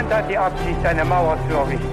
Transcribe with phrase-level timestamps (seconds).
[0.00, 1.86] Niemand hat die Absicht, eine Mauer zu errichten.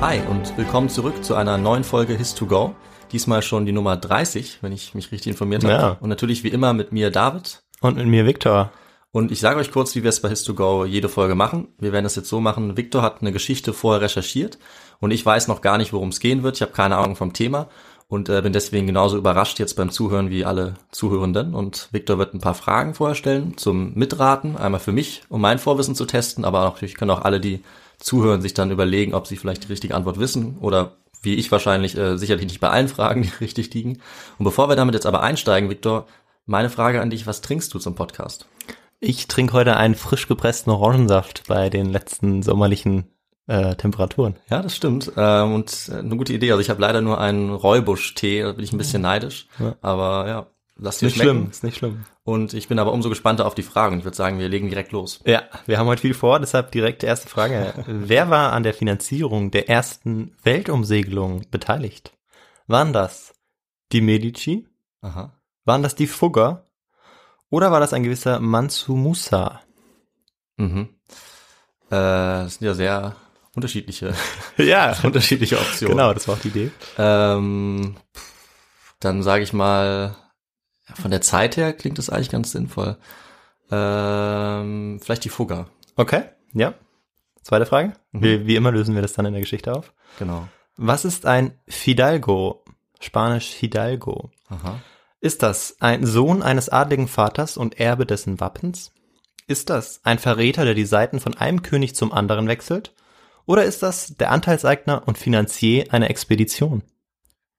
[0.00, 2.72] Hi und willkommen zurück zu einer neuen Folge His2Go.
[3.12, 5.72] Diesmal schon die Nummer 30, wenn ich mich richtig informiert habe.
[5.72, 5.96] Ja.
[6.00, 7.62] Und natürlich wie immer mit mir David.
[7.80, 8.72] Und mit mir Viktor.
[9.12, 11.68] Und ich sage euch kurz, wie wir es bei His2Go jede Folge machen.
[11.78, 14.58] Wir werden es jetzt so machen, Victor hat eine Geschichte vorher recherchiert
[14.98, 16.56] und ich weiß noch gar nicht, worum es gehen wird.
[16.56, 17.68] Ich habe keine Ahnung vom Thema
[18.12, 21.54] und äh, bin deswegen genauso überrascht jetzt beim Zuhören wie alle Zuhörenden.
[21.54, 23.16] Und Victor wird ein paar Fragen vorher
[23.56, 24.58] zum Mitraten.
[24.58, 27.64] Einmal für mich, um mein Vorwissen zu testen, aber natürlich können auch alle, die
[27.98, 31.96] zuhören, sich dann überlegen, ob sie vielleicht die richtige Antwort wissen oder wie ich wahrscheinlich
[31.96, 34.02] äh, sicherlich nicht bei allen Fragen, die richtig liegen.
[34.38, 36.06] Und bevor wir damit jetzt aber einsteigen, Victor,
[36.44, 38.46] meine Frage an dich, was trinkst du zum Podcast?
[39.00, 43.06] Ich trinke heute einen frisch gepressten Orangensaft bei den letzten sommerlichen
[43.46, 44.36] äh, Temperaturen.
[44.50, 45.12] Ja, das stimmt.
[45.16, 46.50] Ähm, und äh, eine gute Idee.
[46.52, 49.48] Also ich habe leider nur einen Räubusch-Tee, da bin ich ein bisschen neidisch.
[49.58, 49.74] Ja.
[49.82, 51.30] Aber ja, lass dir Nicht schmecken.
[51.30, 52.04] schlimm, ist nicht schlimm.
[52.24, 53.98] Und ich bin aber umso gespannter auf die Fragen.
[53.98, 55.20] Ich würde sagen, wir legen direkt los.
[55.26, 57.74] Ja, wir haben heute viel vor, deshalb direkt die erste Frage.
[57.86, 62.12] Wer war an der Finanzierung der ersten Weltumsegelung beteiligt?
[62.68, 63.34] Waren das
[63.90, 64.68] die Medici?
[65.00, 65.32] Aha.
[65.64, 66.66] Waren das die Fugger?
[67.50, 69.60] Oder war das ein gewisser Mansu Musa?
[70.56, 70.88] Mhm.
[71.90, 73.16] Äh, das sind ja sehr
[73.54, 74.14] unterschiedliche,
[74.56, 75.96] Ja, unterschiedliche Optionen.
[75.96, 76.70] genau, das war auch die Idee.
[76.98, 77.96] Ähm,
[79.00, 80.16] dann sage ich mal,
[80.94, 82.96] von der Zeit her klingt das eigentlich ganz sinnvoll.
[83.70, 85.68] Ähm, vielleicht die Fugger.
[85.96, 86.74] Okay, ja.
[87.42, 87.94] Zweite Frage.
[88.12, 88.22] Mhm.
[88.22, 89.92] Wie, wie immer lösen wir das dann in der Geschichte auf.
[90.18, 90.46] Genau.
[90.76, 92.64] Was ist ein Fidalgo?
[93.00, 94.30] Spanisch Hidalgo.
[94.48, 94.80] Aha.
[95.20, 98.92] Ist das ein Sohn eines adligen Vaters und Erbe dessen Wappens?
[99.48, 102.94] Ist das ein Verräter, der die Seiten von einem König zum anderen wechselt?
[103.46, 106.82] Oder ist das der Anteilseigner und Finanzier einer Expedition?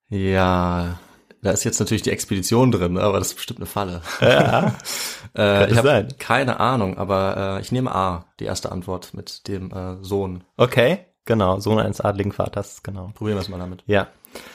[0.10, 1.00] Ja,
[1.44, 4.02] da ist jetzt natürlich die Expedition drin, aber das ist bestimmt eine Falle.
[4.22, 4.76] Ja.
[5.38, 9.72] äh, ich habe keine Ahnung, aber äh, ich nehme A, die erste Antwort mit dem
[9.72, 10.46] äh, Sohn.
[10.56, 13.12] Okay, genau, Sohn eines adligen Vaters, genau.
[13.14, 13.84] Probieren wir es mal damit.
[13.88, 14.08] Ja.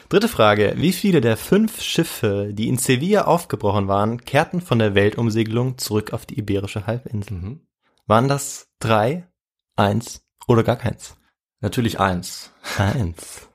[0.09, 0.75] Dritte Frage.
[0.77, 6.13] Wie viele der fünf Schiffe, die in Sevilla aufgebrochen waren, kehrten von der Weltumsegelung zurück
[6.13, 7.37] auf die Iberische Halbinsel?
[7.37, 7.61] Mhm.
[8.07, 9.29] Waren das drei,
[9.77, 11.18] eins oder gar keins?
[11.61, 12.53] Natürlich eins.
[12.77, 13.49] Eins.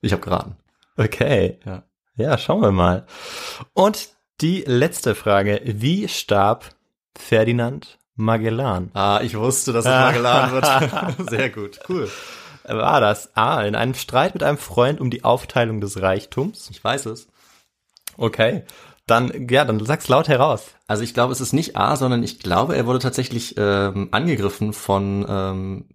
[0.00, 0.56] Ich habe geraten.
[0.96, 1.58] Okay.
[1.64, 1.84] Ja.
[2.16, 3.06] Ja, schauen wir mal.
[3.74, 4.08] Und
[4.40, 5.60] die letzte Frage.
[5.64, 6.74] Wie starb
[7.16, 8.90] Ferdinand Magellan?
[8.94, 11.30] Ah, ich wusste, dass es mal geladen wird.
[11.30, 11.80] Sehr gut.
[11.88, 12.10] Cool.
[12.64, 13.62] War das A.
[13.62, 16.68] In einem Streit mit einem Freund um die Aufteilung des Reichtums?
[16.70, 17.28] Ich weiß es.
[18.16, 18.64] Okay.
[19.06, 20.74] Dann, ja, dann sag's laut heraus.
[20.88, 24.72] Also ich glaube, es ist nicht A, sondern ich glaube, er wurde tatsächlich ähm, angegriffen
[24.72, 25.88] von ähm,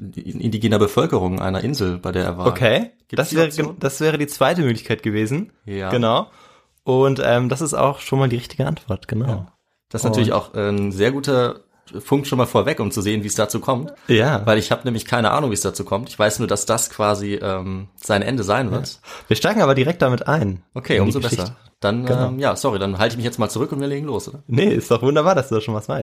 [0.00, 2.46] indigener Bevölkerung einer Insel, bei der er war.
[2.46, 2.90] Okay.
[3.08, 5.52] Gibt's Das wäre, das wäre die zweite Möglichkeit gewesen.
[5.64, 5.90] Ja.
[5.90, 6.28] Genau.
[6.84, 9.46] Und ähm, das ist auch schon mal die richtige Antwort, genau.
[9.88, 11.60] Das ist natürlich auch äh, ein sehr guter
[12.06, 13.92] Punkt schon mal vorweg, um zu sehen, wie es dazu kommt.
[14.08, 14.44] Ja.
[14.44, 16.08] Weil ich habe nämlich keine Ahnung, wie es dazu kommt.
[16.08, 19.00] Ich weiß nur, dass das quasi ähm, sein Ende sein wird.
[19.28, 20.62] Wir steigen aber direkt damit ein.
[20.74, 21.56] Okay, umso besser.
[21.80, 22.28] Dann, Genau.
[22.28, 24.42] ähm, ja, sorry, dann halte ich mich jetzt mal zurück und wir legen los, oder?
[24.46, 26.02] Nee, ist doch wunderbar, dass du da schon was weißt.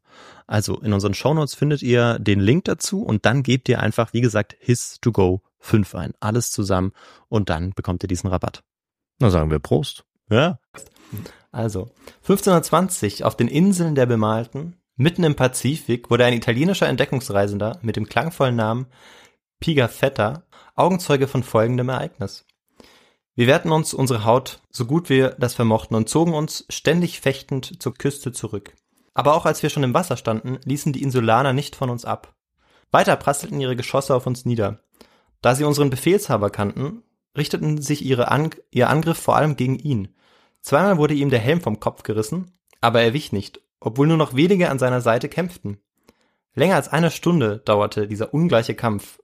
[0.51, 4.19] Also in unseren Shownotes findet ihr den Link dazu und dann gebt ihr einfach, wie
[4.19, 6.13] gesagt, HIS2GO5 fünf ein.
[6.19, 6.91] Alles zusammen
[7.29, 8.61] und dann bekommt ihr diesen Rabatt.
[9.19, 10.03] Na sagen wir Prost.
[10.29, 10.59] Ja.
[11.53, 11.91] Also,
[12.23, 18.07] 1520 auf den Inseln der Bemalten, mitten im Pazifik, wurde ein italienischer Entdeckungsreisender mit dem
[18.07, 18.87] klangvollen Namen
[19.61, 20.43] Pigafetta
[20.75, 22.45] Augenzeuge von folgendem Ereignis.
[23.35, 27.81] Wir wehrten uns unsere Haut so gut wir das vermochten und zogen uns ständig fechtend
[27.81, 28.75] zur Küste zurück.
[29.13, 32.35] Aber auch als wir schon im Wasser standen, ließen die Insulaner nicht von uns ab.
[32.91, 34.83] Weiter prasselten ihre Geschosse auf uns nieder.
[35.41, 37.03] Da sie unseren Befehlshaber kannten,
[37.37, 40.15] richteten sich ihre An ihr Angriff vor allem gegen ihn.
[40.61, 44.35] Zweimal wurde ihm der Helm vom Kopf gerissen, aber er wich nicht, obwohl nur noch
[44.35, 45.79] wenige an seiner Seite kämpften.
[46.53, 49.19] Länger als eine Stunde dauerte dieser ungleiche Kampf.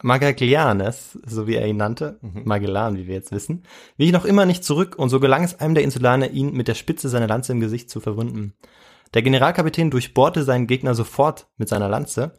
[0.00, 2.42] Magaglianes, so wie er ihn nannte, mhm.
[2.44, 3.64] Magellan, wie wir jetzt wissen,
[3.96, 6.74] wich noch immer nicht zurück und so gelang es einem der Insulaner, ihn mit der
[6.74, 8.54] Spitze seiner Lanze im Gesicht zu verwunden.
[9.14, 12.34] Der Generalkapitän durchbohrte seinen Gegner sofort mit seiner Lanze,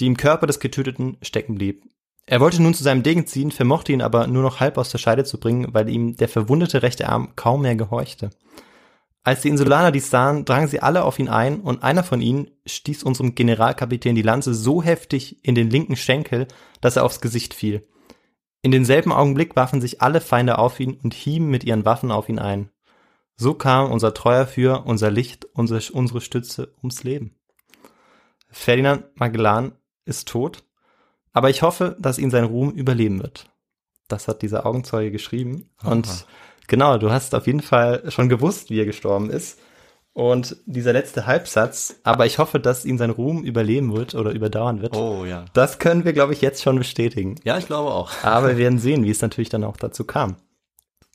[0.00, 1.84] die im Körper des Getöteten stecken blieb.
[2.26, 4.98] Er wollte nun zu seinem Degen ziehen, vermochte ihn aber nur noch halb aus der
[4.98, 8.30] Scheide zu bringen, weil ihm der verwundete rechte Arm kaum mehr gehorchte.
[9.24, 12.50] Als die Insulaner dies sahen, drangen sie alle auf ihn ein und einer von ihnen
[12.66, 16.48] stieß unserem Generalkapitän die Lanze so heftig in den linken Schenkel,
[16.80, 17.86] dass er aufs Gesicht fiel.
[18.62, 22.28] In denselben Augenblick warfen sich alle Feinde auf ihn und hieben mit ihren Waffen auf
[22.28, 22.70] ihn ein.
[23.36, 27.36] So kam unser treuer Führer, unser Licht, unsere, unsere Stütze ums Leben.
[28.50, 29.72] Ferdinand Magellan
[30.04, 30.64] ist tot
[31.32, 33.46] aber ich hoffe, dass ihn sein Ruhm überleben wird.
[34.08, 35.70] Das hat dieser Augenzeuge geschrieben.
[35.78, 35.90] Aha.
[35.90, 36.26] Und
[36.68, 39.58] genau, du hast auf jeden Fall schon gewusst, wie er gestorben ist.
[40.14, 44.82] Und dieser letzte Halbsatz, aber ich hoffe, dass ihn sein Ruhm überleben wird oder überdauern
[44.82, 44.94] wird.
[44.94, 45.46] Oh ja.
[45.54, 47.36] Das können wir, glaube ich, jetzt schon bestätigen.
[47.44, 48.10] Ja, ich glaube auch.
[48.22, 50.36] Aber wir werden sehen, wie es natürlich dann auch dazu kam.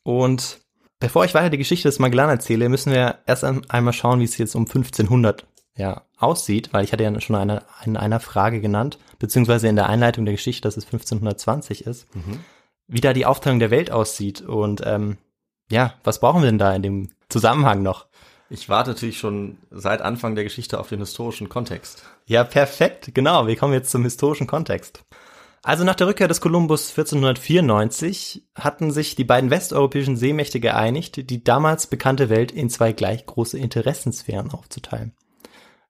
[0.03, 0.57] Und
[0.99, 4.37] bevor ich weiter die Geschichte des Magellan erzähle, müssen wir erst einmal schauen, wie es
[4.37, 8.97] jetzt um 1500 ja, aussieht, weil ich hatte ja schon eine, in einer Frage genannt,
[9.19, 12.39] beziehungsweise in der Einleitung der Geschichte, dass es 1520 ist, mhm.
[12.87, 15.17] wie da die Aufteilung der Welt aussieht und ähm,
[15.69, 18.07] ja, was brauchen wir denn da in dem Zusammenhang noch?
[18.49, 22.03] Ich warte natürlich schon seit Anfang der Geschichte auf den historischen Kontext.
[22.25, 23.45] Ja, perfekt, genau.
[23.45, 25.03] Wir kommen jetzt zum historischen Kontext.
[25.63, 31.43] Also nach der Rückkehr des Kolumbus 1494 hatten sich die beiden westeuropäischen Seemächte geeinigt, die
[31.43, 35.13] damals bekannte Welt in zwei gleich große Interessensphären aufzuteilen.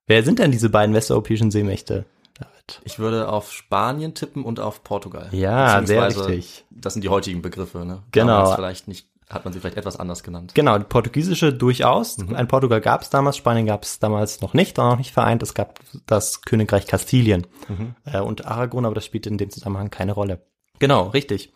[0.08, 2.06] Wer sind denn diese beiden westeuropäischen Seemächte?
[2.34, 2.82] David?
[2.86, 5.30] Ich würde auf Spanien tippen und auf Portugal.
[5.32, 6.66] Ja, sehr richtig.
[6.70, 8.04] Das sind die heutigen Begriffe, ne?
[8.12, 8.28] Genau.
[8.28, 10.54] Damals vielleicht nicht, hat man sie vielleicht etwas anders genannt.
[10.56, 12.18] Genau, die portugiesische durchaus.
[12.18, 12.36] Mhm.
[12.36, 15.44] Ein Portugal gab es damals, Spanien gab es damals noch nicht, war noch nicht vereint.
[15.44, 17.96] Es gab das Königreich Kastilien mhm.
[18.06, 20.42] äh, und Aragon, aber das spielte in dem Zusammenhang keine Rolle.
[20.80, 21.54] Genau, richtig.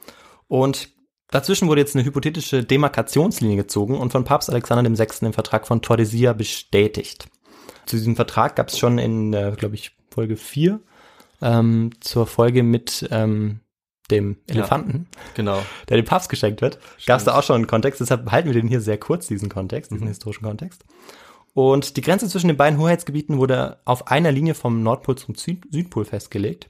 [0.48, 0.90] Und
[1.32, 5.26] Dazwischen wurde jetzt eine hypothetische Demarkationslinie gezogen und von Papst Alexander VI.
[5.26, 7.30] im Vertrag von Tordesillas bestätigt.
[7.86, 10.82] Zu diesem Vertrag gab es schon in, äh, glaube ich, Folge 4
[11.42, 13.62] ähm, zur Folge mit ähm,
[14.12, 15.62] dem Elefanten, Genau.
[15.90, 18.02] der dem Papst geschenkt wird, gab es da auch schon einen Kontext.
[18.02, 20.84] Deshalb halten wir den hier sehr kurz, diesen Kontext, diesen historischen Kontext.
[21.54, 25.66] Und die Grenze zwischen den beiden Hoheitsgebieten wurde auf einer Linie vom Nordpol zum Süd
[25.72, 26.70] Südpol festgelegt.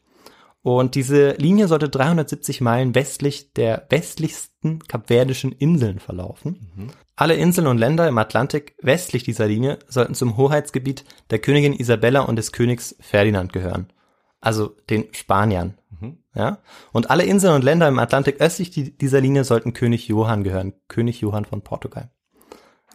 [0.63, 6.91] Und diese Linie sollte 370 Meilen westlich der westlichsten kapverdischen Inseln verlaufen.
[7.15, 12.21] Alle Inseln und Länder im Atlantik westlich dieser Linie sollten zum Hoheitsgebiet der Königin Isabella
[12.21, 13.87] und des Königs Ferdinand gehören.
[14.39, 15.75] Also den Spaniern.
[16.35, 16.59] Ja?
[16.91, 20.73] Und alle Inseln und Länder im Atlantik östlich die- dieser Linie sollten König Johann gehören.
[20.87, 22.11] König Johann von Portugal.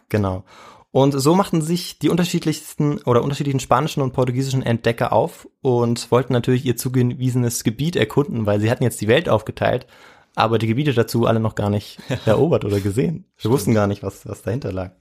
[0.09, 0.43] Genau.
[0.91, 6.33] Und so machten sich die unterschiedlichsten oder unterschiedlichen spanischen und portugiesischen Entdecker auf und wollten
[6.33, 9.85] natürlich ihr zugewiesenes Gebiet erkunden, weil sie hatten jetzt die Welt aufgeteilt,
[10.33, 13.25] aber die Gebiete dazu alle noch gar nicht erobert oder gesehen.
[13.37, 14.91] Sie wussten gar nicht, was, was dahinter lag.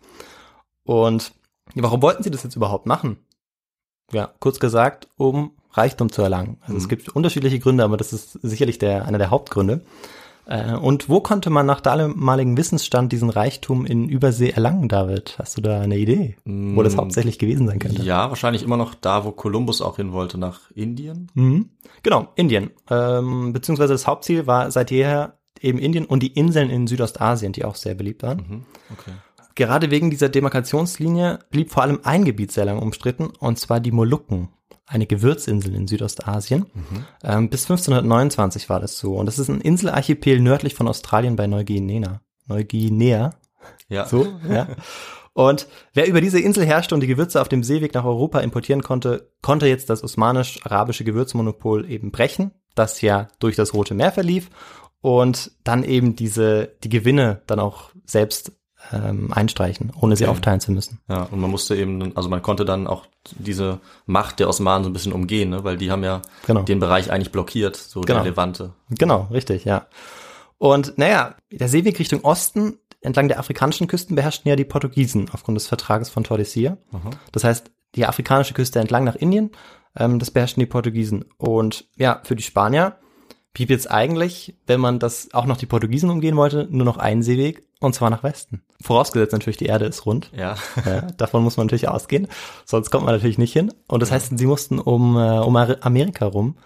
[0.84, 1.32] Und
[1.74, 3.18] warum wollten sie das jetzt überhaupt machen?
[4.12, 6.58] Ja, kurz gesagt, um Reichtum zu erlangen.
[6.62, 9.82] Also es gibt unterschiedliche Gründe, aber das ist sicherlich der, einer der Hauptgründe.
[10.46, 15.36] Äh, Und wo konnte man nach damaligen Wissensstand diesen Reichtum in Übersee erlangen, David?
[15.38, 18.02] Hast du da eine Idee, wo das hauptsächlich gewesen sein könnte?
[18.02, 21.30] Ja, wahrscheinlich immer noch da, wo Kolumbus auch hin wollte, nach Indien.
[21.34, 21.70] Mhm.
[22.02, 22.70] Genau, Indien.
[22.88, 27.64] Ähm, beziehungsweise das Hauptziel war seit jeher eben Indien und die Inseln in Südostasien, die
[27.64, 28.66] auch sehr beliebt waren.
[28.92, 29.12] Okay.
[29.56, 33.90] Gerade wegen dieser Demarkationslinie blieb vor allem ein Gebiet sehr lang umstritten, und zwar die
[33.90, 34.50] Molukken,
[34.86, 36.66] eine Gewürzinsel in Südostasien.
[37.24, 39.14] Ähm, bis 1529 war das so.
[39.16, 42.20] Und das ist ein Inselarchipel nördlich von Australien bei Neuguinea.
[42.46, 43.30] Neuguinea,
[43.88, 44.06] Ja.
[44.06, 44.68] so, ja.
[45.32, 48.82] Und wer über diese Insel herrschte und die Gewürze auf dem Seeweg nach Europa importieren
[48.82, 54.48] konnte, konnte jetzt das osmanisch-arabische Gewürzmonopol eben brechen, das ja durch das Rote Meer verlief
[55.02, 58.52] und dann eben diese, die Gewinne dann auch selbst
[58.92, 60.30] ähm, einstreichen, ohne sie Okay.
[60.30, 61.00] aufteilen zu müssen.
[61.08, 63.06] Ja, und man musste eben, also man konnte dann auch
[63.38, 65.64] diese Macht der Osmanen so ein bisschen umgehen, ne?
[65.64, 66.62] weil die haben ja Genau.
[66.62, 68.20] den Bereich eigentlich blockiert, so Genau.
[68.22, 68.72] der Levante.
[68.90, 69.86] Genau, richtig, ja.
[70.58, 75.56] Und naja, der Seeweg Richtung Osten entlang der afrikanischen Küsten beherrschten ja die Portugiesen aufgrund
[75.56, 76.76] des Vertrages von Tordesillas.
[77.32, 79.50] Das heißt, die afrikanische Küste entlang nach Indien,
[79.96, 81.24] ähm, das beherrschten die Portugiesen.
[81.38, 82.96] Und ja, für die Spanier
[83.52, 87.22] blieb jetzt eigentlich, wenn man das auch noch die Portugiesen umgehen wollte, nur noch ein
[87.22, 88.62] Seeweg, und zwar nach Westen.
[88.82, 90.30] Vorausgesetzt natürlich, die Erde ist rund.
[90.36, 90.56] Ja.
[90.84, 92.28] Ja, davon muss man natürlich ausgehen,
[92.64, 93.72] sonst kommt man natürlich nicht hin.
[93.88, 96.56] Und das heißt, sie mussten um, äh, um Amerika rum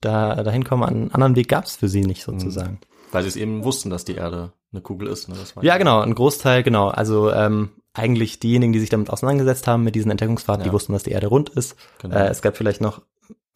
[0.00, 0.84] da dahin kommen.
[0.84, 2.80] Einen anderen Weg gab es für sie nicht sozusagen.
[3.10, 5.28] Weil sie es eben wussten, dass die Erde eine Kugel ist.
[5.28, 5.36] Ne?
[5.62, 6.88] Ja, genau, ein Großteil, genau.
[6.88, 10.72] Also ähm, eigentlich diejenigen, die sich damit auseinandergesetzt haben, mit diesen Entdeckungsfahrten, die Ja.
[10.72, 11.74] wussten, dass die Erde rund ist.
[12.02, 12.14] Genau.
[12.16, 13.00] Äh, es gab vielleicht noch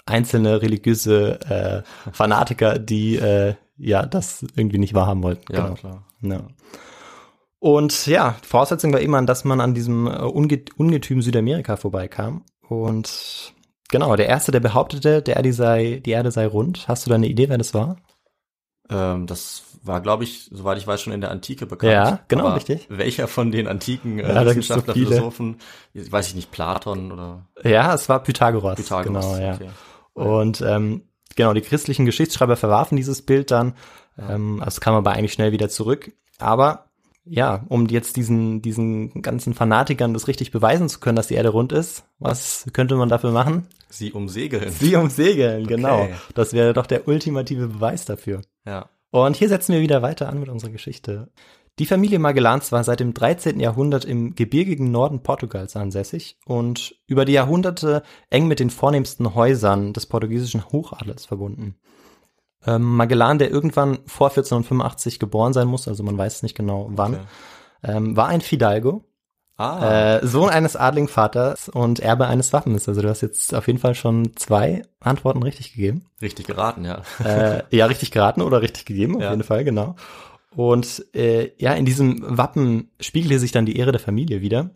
[0.06, 5.52] einzelne religiöse äh, Fanatiker, die äh, ja das irgendwie nicht wahrhaben wollten.
[5.52, 5.74] Ja, genau.
[5.74, 6.02] klar.
[6.22, 6.40] Ja.
[7.62, 12.44] Und ja, Voraussetzung war immer, dass man an diesem äh, Unge Ungetüm Südamerika vorbeikam.
[12.68, 13.54] Und
[13.88, 16.88] genau, der Erste, der behauptete, der Erde sei, die Erde sei rund.
[16.88, 17.98] Hast du da eine Idee, wer das war?
[18.90, 21.92] Ähm, das war, glaube ich, soweit ich weiß, schon in der Antike bekannt.
[21.92, 22.88] Ja, genau, Aber richtig.
[22.88, 25.06] Welcher von den antiken äh, Ja, so Wissenschaftler, viele.
[25.06, 25.58] Philosophen,
[25.94, 28.74] weiß ich nicht, Platon oder Ja, es war Pythagoras.
[28.74, 29.24] Pythagoras?
[29.24, 29.54] Genau, ja.
[29.54, 29.70] Okay.
[30.14, 31.02] Und ähm,
[31.36, 33.74] genau, die christlichen Geschichtsschreiber verwarfen dieses Bild dann.
[34.18, 36.10] Ähm, das kam aber eigentlich schnell wieder zurück.
[36.40, 36.91] Aber
[37.24, 41.50] ja, um jetzt diesen, diesen ganzen Fanatikern das richtig beweisen zu können, dass die Erde
[41.50, 43.66] rund ist, was könnte man dafür machen?
[43.88, 44.70] Sie umsegeln.
[44.70, 46.04] Sie umsegeln, genau.
[46.04, 46.14] Okay.
[46.34, 48.40] Das wäre doch der ultimative Beweis dafür.
[48.66, 48.88] Ja.
[49.10, 51.28] Und hier setzen wir wieder weiter an mit unserer Geschichte.
[51.78, 53.58] Die Familie Magellans war seit dem 13.
[53.58, 59.92] Jahrhundert im gebirgigen Norden Portugals ansässig und über die Jahrhunderte eng mit den vornehmsten Häusern
[59.92, 61.76] des portugiesischen Hochadels verbunden.
[62.66, 67.14] Ähm, Magellan, der irgendwann vor 1485 geboren sein muss, also man weiß nicht genau wann,
[67.14, 67.22] Okay.
[67.96, 69.04] ähm, war ein Fidalgo,
[69.58, 72.88] Ah, äh, Sohn eines adligen Vaters und Erbe eines Wappens.
[72.88, 76.06] Also du hast jetzt auf jeden Fall schon zwei Antworten richtig gegeben.
[76.22, 77.02] richtig geraten, ja.
[77.24, 79.30] äh, ja, richtig geraten oder richtig gegeben, auf Ja.
[79.30, 79.94] jeden Fall, genau.
[80.56, 84.70] Und äh, ja, in diesem Wappen spiegelte sich dann die Ehre der Familie wieder.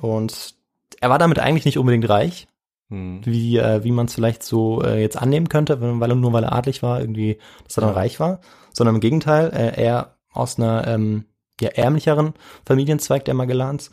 [0.00, 0.54] Und
[1.00, 2.46] er war damit eigentlich nicht unbedingt reich,
[2.92, 3.20] Hm.
[3.24, 6.32] wie, äh, wie man es vielleicht so äh, jetzt annehmen könnte, wenn- weil er nur
[6.32, 7.96] weil er adlig war, irgendwie, dass er dann Ja.
[7.96, 8.40] reich war,
[8.72, 11.24] sondern im Gegenteil, äh, er aus einer ähm,
[11.60, 12.34] ja, ärmlicheren
[12.66, 13.90] Familienzweig der Magellans.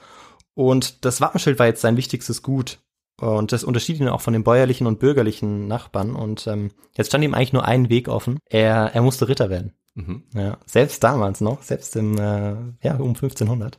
[0.53, 2.79] Und das Wappenschild war jetzt sein wichtigstes Gut.
[3.22, 6.15] Und das unterschied ihn auch von den bäuerlichen und bürgerlichen Nachbarn.
[6.15, 8.39] Und ähm, jetzt stand ihm eigentlich nur ein Weg offen.
[8.50, 9.74] Er, er musste Ritter werden.
[9.96, 10.24] Mhm.
[10.34, 13.77] Ja, selbst damals noch, selbst im, äh, ja, um 1500.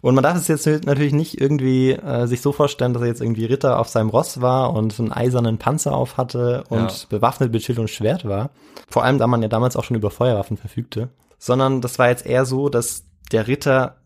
[0.00, 3.20] Und man darf es jetzt natürlich nicht irgendwie äh, sich so vorstellen, dass er jetzt
[3.20, 7.06] irgendwie Ritter auf seinem Ross war und einen eisernen Panzer auf hatte und Ja.
[7.08, 8.50] bewaffnet mit Schild und Schwert war.
[8.88, 11.08] Vor allem, da man ja damals auch schon über Feuerwaffen verfügte.
[11.38, 13.96] sondern das war jetzt eher so, dass der Ritter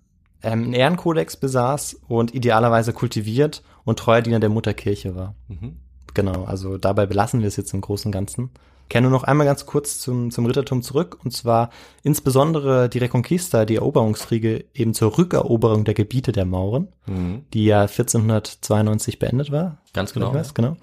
[0.43, 5.35] ähm, einen Ehrenkodex besaß und idealerweise kultiviert und treuer Diener der Mutterkirche war.
[5.49, 5.77] Mhm.
[6.15, 8.51] Genau, also dabei belassen wir es jetzt im Großen und Ganzen.
[8.91, 11.71] Kenne nur noch einmal ganz kurz zum, zum Rittertum zurück, und zwar
[12.03, 17.45] insbesondere die Reconquista, die Eroberungskriege eben zur Rückeroberung der Gebiete der Mauren, Mhm.
[17.55, 19.79] die ja 1492 beendet war.
[19.95, 20.35] Ganz genau.
[20.35, 20.77] Weiß, genau.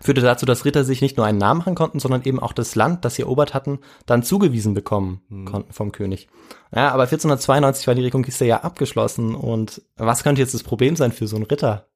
[0.00, 2.74] Führte dazu, dass Ritter sich nicht nur einen Namen machen konnten, sondern eben auch das
[2.74, 6.28] Land, das sie erobert hatten, dann zugewiesen bekommen konnten vom König.
[6.74, 11.12] Ja, aber 1492 war die Reconquista ja abgeschlossen und was könnte jetzt das Problem sein
[11.12, 11.86] für so einen Ritter?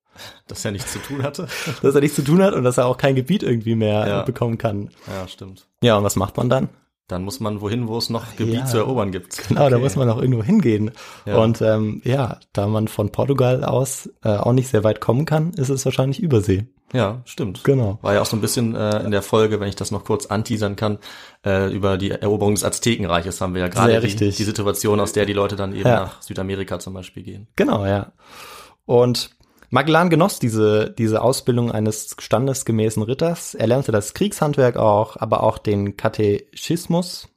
[0.48, 1.46] Dass er nichts zu tun hatte.
[1.82, 4.22] Dass er nichts zu tun hat und dass er auch kein Gebiet irgendwie mehr Ja.
[4.22, 4.90] bekommen kann.
[5.06, 5.66] ja, stimmt.
[5.82, 6.68] Ja, und was macht man dann?
[7.08, 8.64] Dann muss man wohin, wo es noch Gebiet ja.
[8.66, 9.46] zu erobern gibt.
[9.48, 9.84] Genau, da Okay.
[9.84, 10.90] muss man auch irgendwo hingehen.
[11.24, 11.36] Ja.
[11.36, 15.52] Und ähm, ja, da man von Portugal aus äh, auch nicht sehr weit kommen kann,
[15.52, 16.66] ist es wahrscheinlich Übersee.
[16.92, 17.62] Ja, stimmt.
[17.62, 17.98] Genau.
[18.02, 20.26] War ja auch so ein bisschen äh, in der Folge, wenn ich das noch kurz
[20.26, 20.98] anteasern kann,
[21.44, 25.26] äh, über die Eroberung des Aztekenreiches haben wir ja gerade die, die Situation, aus der
[25.26, 26.00] die Leute dann eben Ja.
[26.00, 27.46] nach Südamerika zum Beispiel gehen.
[27.54, 28.12] Genau, ja.
[28.84, 29.30] Und
[29.70, 33.54] Magellan genoss diese, diese Ausbildung eines standesgemäßen Ritters.
[33.54, 37.28] Er lernte das Kriegshandwerk auch, aber auch den Katechismus.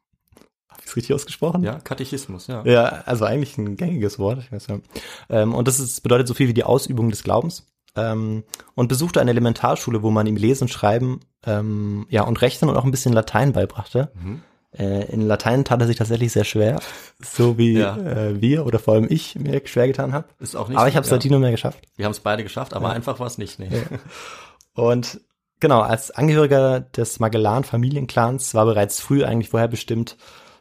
[0.69, 1.63] Habe ich richtig ausgesprochen?
[1.63, 2.63] Ja, Katechismus, ja.
[2.65, 4.39] Ja, also eigentlich ein gängiges Wort.
[4.39, 4.79] Ich weiß ja.
[5.29, 7.65] ähm, und das ist, bedeutet so viel wie die Ausübung des Glaubens.
[7.95, 8.43] Ähm,
[8.75, 12.83] und besuchte eine Elementarschule, wo man ihm Lesen, Schreiben ähm, ja, und Rechnen und auch
[12.83, 14.12] ein bisschen Latein beibrachte.
[14.13, 14.41] Mhm.
[14.78, 16.80] Äh, in Latein tat er sich tatsächlich sehr schwer,
[17.20, 17.98] so wie Ja.
[17.98, 20.28] äh, wir oder vor allem ich mir schwer getan habe.
[20.40, 21.32] Ist auch nicht Aber ich habe es ja.
[21.32, 21.80] nur mehr geschafft.
[21.96, 23.58] Wir haben es beide geschafft, aber einfach war es nicht.
[23.58, 23.70] Nee.
[24.76, 25.22] Und
[25.60, 30.18] genau, als Angehöriger des Magellan-Familienclans war bereits früh eigentlich vorher bestimmt,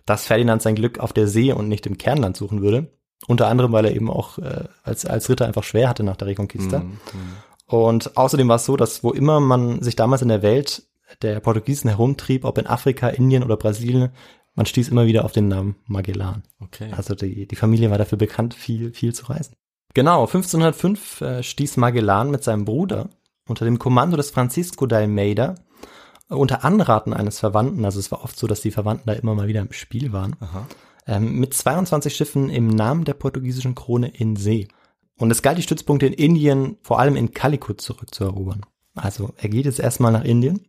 [0.07, 2.91] dass Ferdinand sein Glück auf der See und nicht im Kernland suchen würde.
[3.27, 6.29] Unter anderem, weil er eben auch äh, als, als Ritter einfach schwer hatte nach der
[6.29, 6.79] Reconquista.
[6.79, 6.99] Mhm.
[7.67, 10.85] Und außerdem war es so, dass wo immer man sich damals in der Welt
[11.23, 14.11] der Portugiesen herumtrieb, ob in Afrika, Indien oder Brasilien,
[14.55, 16.43] man stieß immer wieder auf den Namen Magellan.
[16.61, 16.91] Okay.
[16.97, 19.55] Also die, die Familie war dafür bekannt, viel, viel zu reisen.
[19.95, 23.11] Genau, 1505 äh, stieß Magellan mit seinem Bruder
[23.47, 25.55] unter dem Kommando des Francisco de Almeida
[26.31, 29.35] äh, unter Anraten eines Verwandten, also es war oft so, dass die Verwandten da immer
[29.35, 30.37] mal wieder im Spiel waren,
[31.07, 34.69] ähm, mit 22 Schiffen im Namen der portugiesischen Krone in See.
[35.19, 38.65] Und es galt, die Stützpunkte in Indien, vor allem in Calicut zurückzuerobern.
[38.95, 40.68] Also er geht jetzt erstmal nach Indien,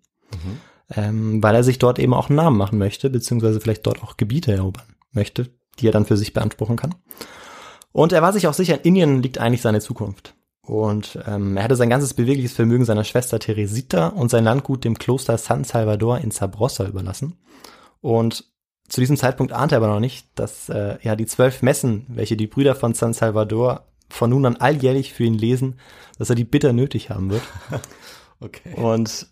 [0.95, 4.17] ähm, weil er sich dort eben auch einen Namen machen möchte, beziehungsweise vielleicht dort auch
[4.17, 6.95] Gebiete erobern möchte, die er dann für sich beanspruchen kann.
[7.91, 10.35] Und er war sich auch sicher, in Indien liegt eigentlich seine Zukunft.
[10.61, 14.99] Und ähm, er hatte sein ganzes bewegliches Vermögen seiner Schwester Teresita und sein Landgut dem
[14.99, 17.39] Kloster San Salvador in Sabrosa überlassen.
[18.01, 18.45] Und
[18.87, 22.37] zu diesem Zeitpunkt ahnte er aber noch nicht, dass äh, ja die zwölf Messen, welche
[22.37, 25.79] die Brüder von San Salvador von nun an alljährlich für ihn lesen,
[26.17, 27.43] dass er die bitter nötig haben wird.
[28.41, 28.73] Okay.
[28.75, 29.27] Und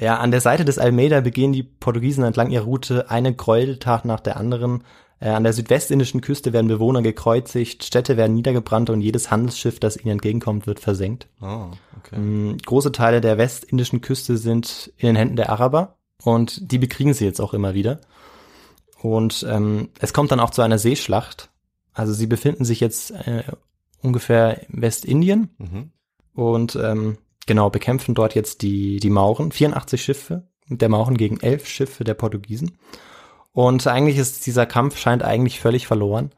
[0.00, 4.20] ja, an der Seite des Almeida begehen die Portugiesen entlang ihrer Route eine Gräueltat nach
[4.20, 4.82] der anderen.
[5.20, 9.96] Äh, an der südwestindischen Küste werden Bewohner gekreuzigt, Städte werden niedergebrannt und jedes Handelsschiff, das
[9.98, 11.28] ihnen entgegenkommt, wird versenkt.
[11.42, 11.66] Oh,
[11.98, 12.18] okay.
[12.18, 17.12] Mm, Große Teile der westindischen Küste sind in den Händen der Araber und die bekriegen
[17.12, 18.00] sie jetzt auch immer wieder.
[19.02, 21.50] Und ähm, es kommt dann auch zu einer Seeschlacht.
[21.92, 23.42] Also sie befinden sich jetzt äh,
[24.02, 25.90] ungefähr im Westindien Mhm.
[26.34, 27.18] und ähm,
[27.50, 32.14] genau bekämpfen dort jetzt die die Mauren, 84 Schiffe der Mauren gegen elf Schiffe der
[32.14, 32.78] Portugiesen.
[33.50, 36.30] Und eigentlich ist dieser Kampf scheint eigentlich völlig verloren.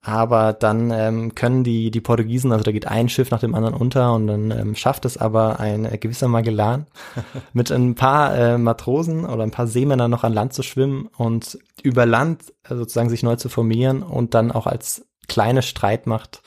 [0.00, 3.74] Aber dann ähm, können die die Portugiesen, also da geht ein Schiff nach dem anderen
[3.74, 6.86] unter und dann ähm, schafft es aber ein äh, gewisser Magellan
[7.52, 11.58] mit ein paar äh, Matrosen oder ein paar Seemännern noch an Land zu schwimmen und
[11.82, 16.42] über Land äh, sozusagen sich neu zu formieren und dann auch als kleine Streitmacht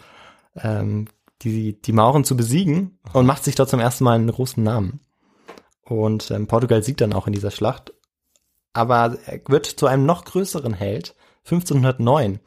[0.61, 1.07] ähm,
[1.41, 5.01] die, die Mauren zu besiegen und macht sich dort zum ersten Mal einen großen Namen.
[5.83, 7.93] Und ähm, Portugal siegt dann auch in dieser Schlacht.
[8.73, 12.39] Aber er wird zu einem noch größeren Held, 1509,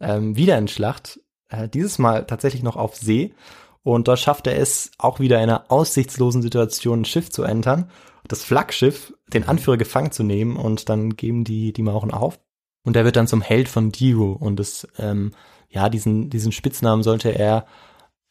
[0.00, 3.34] ähm, wieder in Schlacht, äh, dieses Mal tatsächlich noch auf See.
[3.82, 7.90] Und dort schafft er es auch wieder in einer aussichtslosen Situation ein Schiff zu entern,
[8.28, 12.38] das Flaggschiff, den Anführer gefangen zu nehmen und dann geben die, die Mauren auf.
[12.84, 15.32] Und er wird dann zum Held von Dio und das, ähm,
[15.68, 17.66] ja, diesen, diesen Spitznamen sollte er,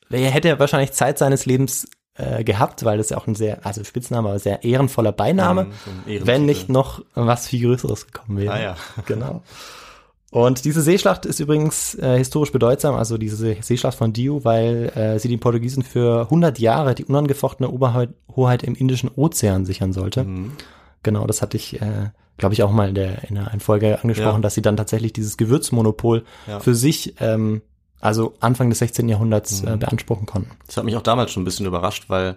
[0.10, 3.84] er hätte wahrscheinlich Zeit seines Lebens äh, gehabt, weil das ja auch ein sehr, also
[3.84, 8.54] Spitzname, aber sehr ehrenvoller Beiname, Mhm, so wenn nicht noch was viel Größeres gekommen wäre.
[8.54, 8.76] Ah ja.
[9.06, 9.42] Genau.
[10.32, 15.18] Und diese Seeschlacht ist übrigens äh, historisch bedeutsam, also diese Seeschlacht von Dio, weil äh,
[15.18, 20.26] sie den Portugiesen für 100 Jahre die unangefochtene Oberhoheit im Indischen Ozean sichern sollte.
[20.26, 20.52] Mhm.
[21.02, 24.36] Genau, das hatte ich, äh, glaube ich, auch mal in der in einer Folge angesprochen,
[24.36, 24.42] Ja.
[24.42, 26.60] dass sie dann tatsächlich dieses Gewürzmonopol Ja.
[26.60, 27.64] für sich, ähm,
[28.00, 29.10] also Anfang des 16.
[29.10, 29.80] Jahrhunderts äh, Mhm.
[29.80, 30.52] beanspruchen konnten.
[30.68, 32.36] Das hat mich auch damals schon ein bisschen überrascht, weil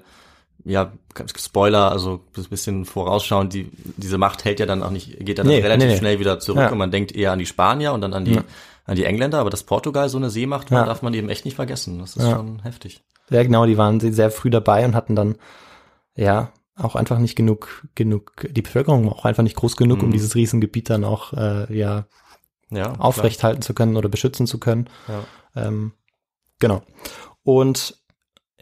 [0.64, 0.92] ja,
[1.36, 5.46] Spoiler, also ein bisschen vorausschauen, die, diese Macht hält ja dann auch nicht, geht dann
[5.48, 5.98] Nee, relativ nee, nee.
[5.98, 6.70] schnell wieder zurück Ja.
[6.70, 8.44] und man denkt eher an die Spanier und dann an die, Ja.
[8.84, 10.86] an die Engländer, aber dass Portugal so eine Seemacht war, Ja.
[10.86, 11.98] darf man eben echt nicht vergessen.
[11.98, 13.02] Das ist schon heftig.
[13.30, 15.36] Ja, genau, die waren sehr früh dabei und hatten dann,
[16.16, 20.08] ja, auch einfach nicht genug, genug, die Bevölkerung war auch einfach nicht groß genug, um
[20.08, 20.12] Mhm.
[20.12, 22.06] dieses Riesengebiet dann auch, äh, ja,
[22.70, 24.88] Ja, aufrecht halten zu können oder beschützen zu können.
[25.08, 25.24] Ja.
[25.56, 25.92] Ähm,
[26.58, 26.82] genau.
[27.42, 28.02] Und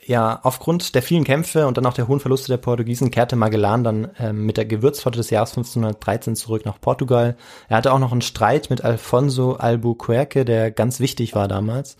[0.03, 3.85] ja, aufgrund der vielen Kämpfe und dann auch der hohen Verluste der Portugiesen kehrte Magellan
[3.85, 7.37] dann ähm, mit der Gewürzflotte des Jahres 1513 zurück nach Portugal.
[7.69, 11.97] Er hatte auch noch einen Streit mit Alfonso Albuquerque, der ganz wichtig war damals,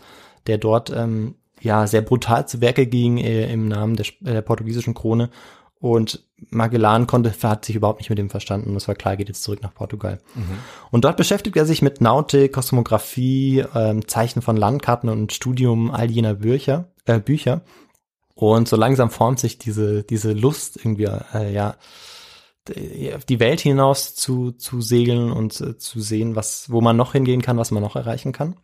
[0.47, 4.93] der dort ähm, ja sehr brutal zu Werke ging äh, im Namen der, der portugiesischen
[4.93, 5.29] Krone.
[5.79, 8.71] Und Magellan konnte, hat sich überhaupt nicht mit dem verstanden.
[8.71, 10.19] Und es war klar, geht jetzt zurück nach Portugal.
[10.89, 16.09] Und dort beschäftigt er sich mit Nautik, Kosmographie, ähm, Zeichen von Landkarten und Studium all
[16.09, 16.89] jener Bücher.
[17.05, 17.61] Äh, Bücher.
[18.33, 21.75] Und so langsam formt sich diese, diese Lust irgendwie, äh, ja,
[23.15, 27.13] auf die Welt hinaus zu, zu segeln und äh, zu sehen, was, wo man noch
[27.13, 28.55] hingehen kann, was man noch erreichen kann.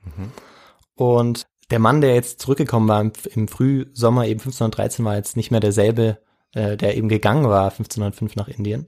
[0.96, 5.52] Und der Mann, der jetzt zurückgekommen war im, im Frühsommer eben 1513, war jetzt nicht
[5.52, 6.20] mehr derselbe,
[6.58, 8.88] äh, der eben gegangen war 1505 nach Indien.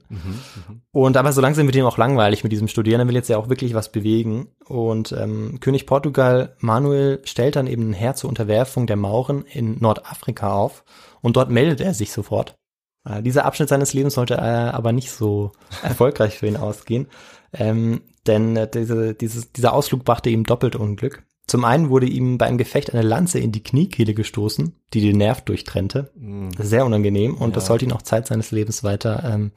[0.90, 3.00] Und aber so langsam wird ihm auch langweilig mit diesem Studieren.
[3.00, 4.48] Er will jetzt ja auch wirklich was bewegen.
[4.66, 9.78] Und ähm, König Portugal Manuel stellt dann eben ein Heer zur Unterwerfung der Mauren in
[9.78, 10.84] Nordafrika auf.
[11.20, 12.56] Und dort meldet er sich sofort.
[13.04, 15.52] Äh, dieser Abschnitt seines Lebens sollte äh, aber nicht so
[15.82, 17.06] erfolgreich für ihn ausgehen.
[17.52, 21.22] Ähm, denn äh, diese, dieses, dieser Ausflug brachte ihm doppelt Unglück.
[21.50, 25.18] Zum einen wurde ihm bei einem Gefecht eine Lanze in die Kniekehle gestoßen, die den
[25.18, 26.12] Nerv durchtrennte.
[26.14, 26.50] Mhm.
[26.56, 27.54] Sehr unangenehm und Ja.
[27.56, 29.50] das sollte ihn auch Zeit seines Lebens weiter ähm,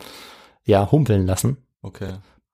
[0.65, 1.57] ja, humpeln lassen.
[1.83, 2.13] Okay.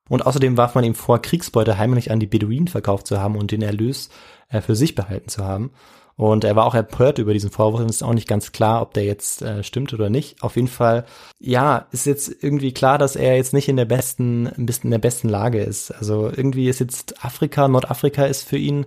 [0.10, 3.52] Und außerdem warf man ihm vor, Kriegsbeute heimlich an die Beduinen verkauft zu haben und
[3.52, 4.10] den Erlös
[4.49, 5.71] äh, für sich behalten zu haben.
[6.17, 8.93] Und er war auch empört über diesen Vorwurf und ist auch nicht ganz klar, ob
[8.93, 10.43] der jetzt äh, stimmt oder nicht.
[10.43, 11.06] Auf jeden Fall,
[11.39, 14.91] ja, ist jetzt irgendwie klar, dass er jetzt nicht in der besten, ein bisschen in
[14.91, 15.91] der besten Lage ist.
[15.91, 18.86] Also irgendwie ist jetzt Afrika, Nordafrika ist für ihn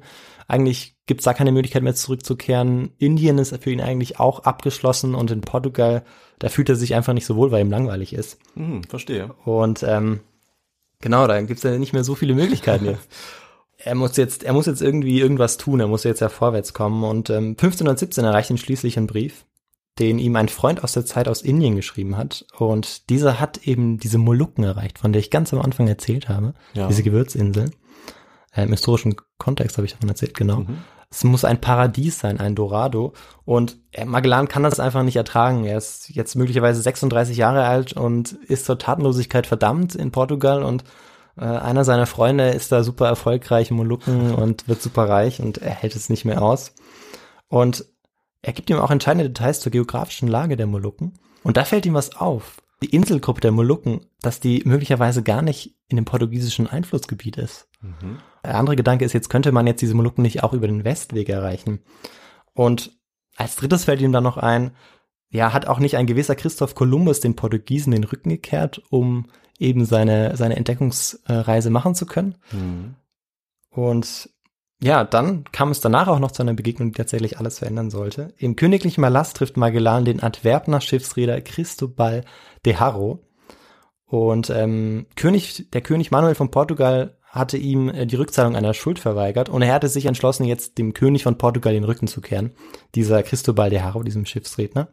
[0.48, 2.92] eigentlich gibt's da keine Möglichkeit mehr zurückzukehren.
[2.98, 6.04] Indien ist für ihn eigentlich auch abgeschlossen und in Portugal,
[6.38, 8.38] da fühlt er sich einfach nicht so wohl, weil ihm langweilig ist.
[8.54, 9.34] Mhm, verstehe.
[9.44, 10.20] Und ähm,
[11.00, 13.08] genau, da gibt's ja nicht mehr so viele Möglichkeiten jetzt.
[13.84, 17.02] Er muss jetzt, er muss jetzt irgendwie irgendwas tun, er muss jetzt ja vorwärts kommen.
[17.02, 19.44] Und ähm, 1517 erreicht ihn schließlich ein Brief,
[19.98, 22.46] den ihm ein Freund aus der Zeit aus Indien geschrieben hat.
[22.56, 26.54] Und dieser hat eben diese Molukken erreicht, von der ich ganz am Anfang erzählt habe.
[26.74, 26.86] Ja.
[26.86, 27.72] Diese Gewürzinseln.
[28.54, 30.60] Äh, Im historischen Kontext habe ich davon erzählt, genau.
[30.60, 30.78] Mhm.
[31.10, 33.12] Es muss ein Paradies sein, ein Dorado.
[33.44, 35.64] Und äh, Magellan kann das einfach nicht ertragen.
[35.64, 40.84] Er ist jetzt möglicherweise 36 Jahre alt und ist zur Tatenlosigkeit verdammt in Portugal und
[41.36, 45.58] äh, einer seiner Freunde ist da super erfolgreich im Molukken und wird super reich und
[45.58, 46.74] er hält es nicht mehr aus.
[47.48, 47.84] Und
[48.40, 51.12] er gibt ihm auch entscheidende Details zur geografischen Lage der Molukken.
[51.42, 52.62] Und da fällt ihm was auf.
[52.82, 57.68] Die Inselgruppe der Molukken, dass die möglicherweise gar nicht in dem portugiesischen Einflussgebiet ist.
[57.82, 58.18] Mhm.
[58.44, 61.28] Der andere Gedanke ist, jetzt könnte man jetzt diese Molukken nicht auch über den Westweg
[61.28, 61.80] erreichen.
[62.54, 62.92] Und
[63.36, 64.72] als drittes fällt ihm dann noch ein,
[65.28, 69.26] ja, hat auch nicht ein gewisser Christoph Kolumbus den Portugiesen den Rücken gekehrt, um
[69.58, 72.36] eben seine, seine Entdeckungsreise machen zu können.
[72.52, 72.94] Mhm.
[73.70, 74.30] Und
[74.82, 78.34] ja, dann kam es danach auch noch zu einer Begegnung, die tatsächlich alles verändern sollte.
[78.36, 82.24] Im königlichen Malast trifft Magellan den Antwerpner Schiffsreeder Cristobal
[82.66, 83.20] de Haro.
[84.04, 88.98] Und ähm, König, der König Manuel von Portugal hatte ihm äh, die Rückzahlung einer Schuld
[88.98, 92.52] verweigert und er hatte sich entschlossen, jetzt dem König von Portugal den Rücken zu kehren.
[92.94, 94.88] Dieser Cristobal de Haro, diesem Schiffsredner.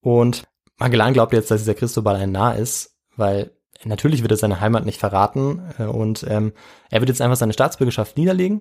[0.00, 0.44] Und
[0.76, 3.52] Magellan glaubt jetzt, dass dieser Cristobal ein Narr ist, weil
[3.84, 6.52] natürlich wird er seine Heimat nicht verraten äh, und ähm,
[6.90, 8.60] er wird jetzt einfach seine Staatsbürgerschaft niederlegen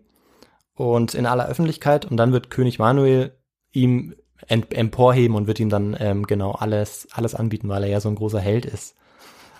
[0.74, 3.38] und in aller Öffentlichkeit und dann wird König Manuel
[3.74, 4.16] ihm
[4.48, 8.16] emporheben und wird ihm dann ähm, genau alles alles anbieten, weil er ja so ein
[8.16, 8.96] großer Held ist.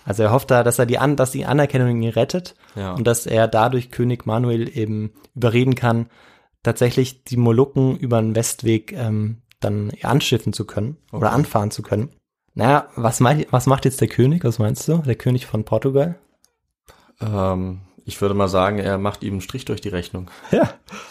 [0.06, 2.94] Also er hofft da, dass er die an, dass die Anerkennung ihn rettet Ja.
[2.94, 6.06] und dass er dadurch König Manuel eben überreden kann,
[6.62, 11.34] tatsächlich die Molukken über den Westweg ähm, dann anschiffen zu können oder Okay.
[11.36, 12.10] anfahren zu können.
[12.54, 14.44] Naja, was, mein, was macht jetzt der König?
[14.44, 14.98] Was meinst du?
[14.98, 16.14] Der König von Portugal?
[17.20, 20.30] Ähm, ich würde mal sagen, er macht ihm einen Strich durch die Rechnung.
[20.52, 20.70] Ja,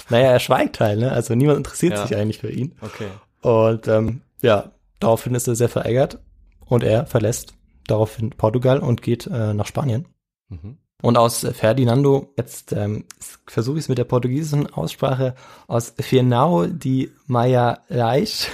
[0.10, 1.12] naja, er schweigt halt, ne?
[1.12, 2.08] Also niemand interessiert Ja.
[2.08, 2.76] sich eigentlich für ihn.
[2.82, 3.08] Okay.
[3.42, 6.20] Und ähm, ja, daraufhin ist er sehr verärgert
[6.66, 7.54] und er verlässt
[7.88, 10.08] daraufhin Portugal und geht äh, nach Spanien.
[10.50, 10.78] Mhm.
[11.02, 13.06] Und aus Ferdinando, jetzt ähm,
[13.46, 15.36] versuche ich es mit der portugiesischen Aussprache,
[15.68, 18.48] aus Fernão de Magalhães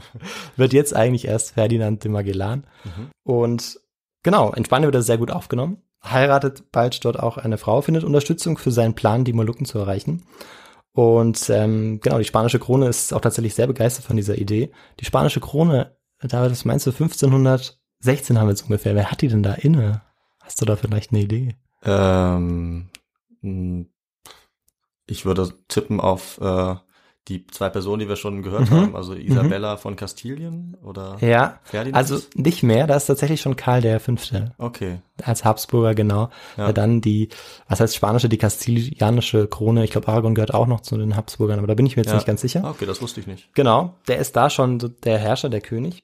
[0.56, 2.66] wird jetzt eigentlich erst Ferdinand de Magellan.
[3.22, 3.80] Und
[4.22, 8.04] genau, in Spanien wird er sehr gut aufgenommen, heiratet bald dort auch eine Frau, findet
[8.04, 10.24] Unterstützung für seinen Plan, die Molukken zu erreichen.
[10.92, 14.70] Und ähm, genau, die spanische Krone ist auch tatsächlich sehr begeistert von dieser Idee.
[15.00, 15.96] Die spanische Krone
[16.28, 16.92] David, was meinst du,
[18.04, 18.94] 1516 haben wir jetzt ungefähr.
[18.94, 20.02] Wer hat die denn da inne?
[20.40, 21.56] Hast du da vielleicht eine Idee?
[21.84, 22.88] Ähm,
[23.40, 23.86] mh,
[25.06, 26.74] ich würde tippen auf äh,
[27.28, 28.74] die zwei Personen, die wir schon gehört Mhm.
[28.74, 31.96] haben, also Isabella von Kastilien oder Ja, Ferdinand?
[31.96, 35.00] also nicht mehr, da ist tatsächlich schon Karl der Fünfte okay.
[35.22, 36.28] als Habsburger, genau.
[36.58, 36.70] Ja.
[36.74, 37.30] Dann die,
[37.66, 41.58] was heißt spanische, die kastilianische Krone, ich glaube Aragon gehört auch noch zu den Habsburgern,
[41.58, 42.16] aber da bin ich mir jetzt Ja.
[42.16, 42.62] nicht ganz sicher.
[42.68, 43.54] Okay, das wusste ich nicht.
[43.54, 46.02] Genau, der ist da schon der Herrscher, der König.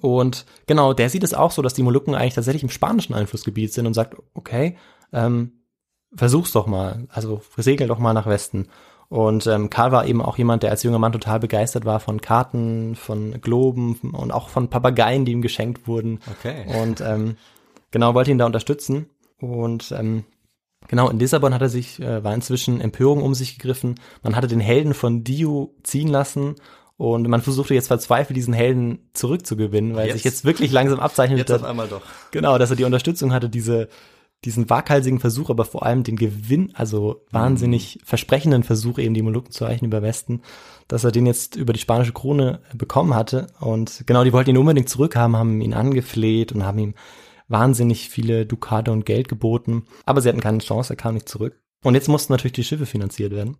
[0.00, 3.72] Und genau, der sieht es auch so, dass die Molukken eigentlich tatsächlich im spanischen Einflussgebiet
[3.72, 4.76] sind und sagt, okay,
[5.12, 5.52] ähm,
[6.14, 8.68] versuch's doch mal, also segel doch mal nach Westen.
[9.08, 12.20] Und ähm, Karl war eben auch jemand, der als junger Mann total begeistert war von
[12.20, 16.20] Karten, von Globen und auch von Papageien, die ihm geschenkt wurden.
[16.30, 16.64] Okay.
[16.80, 17.36] Und ähm,
[17.90, 19.10] genau, wollte ihn da unterstützen.
[19.40, 20.24] Und ähm,
[20.86, 23.96] genau, in Lissabon hat er sich, äh, war inzwischen Empörung um sich gegriffen.
[24.22, 26.54] Man hatte den Helden von Dio ziehen lassen
[27.00, 30.16] und man versuchte jetzt verzweifelt, diesen Helden zurückzugewinnen, weil Jetzt?
[30.16, 32.02] sich jetzt wirklich langsam abzeichnet, Jetzt auf dass, einmal doch.
[32.30, 33.88] genau, dass er die Unterstützung hatte, diese
[34.44, 39.50] diesen waghalsigen Versuch, aber vor allem den Gewinn, also wahnsinnig versprechenden Versuch, eben die Molukken
[39.50, 40.42] zu erreichen über Westen,
[40.88, 43.48] dass er den jetzt über die spanische Krone bekommen hatte.
[43.60, 46.94] Und genau, die wollten ihn unbedingt zurückhaben, haben ihn angefleht und haben ihm
[47.48, 49.84] wahnsinnig viele Dukate und Geld geboten.
[50.06, 51.60] Aber sie hatten keine Chance, er kam nicht zurück.
[51.82, 53.58] Und jetzt mussten natürlich die Schiffe finanziert werden.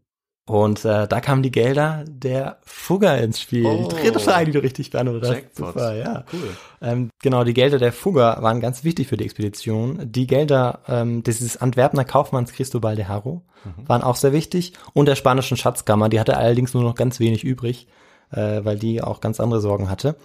[0.50, 3.64] Und äh, da kamen die Gelder der Fugger ins Spiel.
[3.64, 3.86] Oh.
[3.88, 5.56] Die dritte Frage, die du richtig beantwortet hast.
[5.56, 6.24] Super, ja.
[6.32, 6.56] Cool.
[6.82, 10.10] Ähm, genau, die Gelder der Fugger waren ganz wichtig für die Expedition.
[10.10, 13.42] Die Gelder ähm, dieses Antwerpener Kaufmanns Cristobal de Haro
[13.86, 14.72] waren auch sehr wichtig.
[14.92, 17.86] Und der spanischen Schatzkammer, die hatte allerdings nur noch ganz wenig übrig,
[18.32, 20.16] äh, weil die auch ganz andere Sorgen hatte.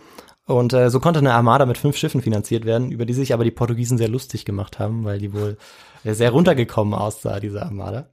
[0.47, 3.43] Und äh, so konnte eine Armada mit fünf Schiffen finanziert werden, über die sich aber
[3.43, 5.57] die Portugiesen sehr lustig gemacht haben, weil die wohl
[6.03, 8.07] äh, sehr runtergekommen aussah, diese Armada.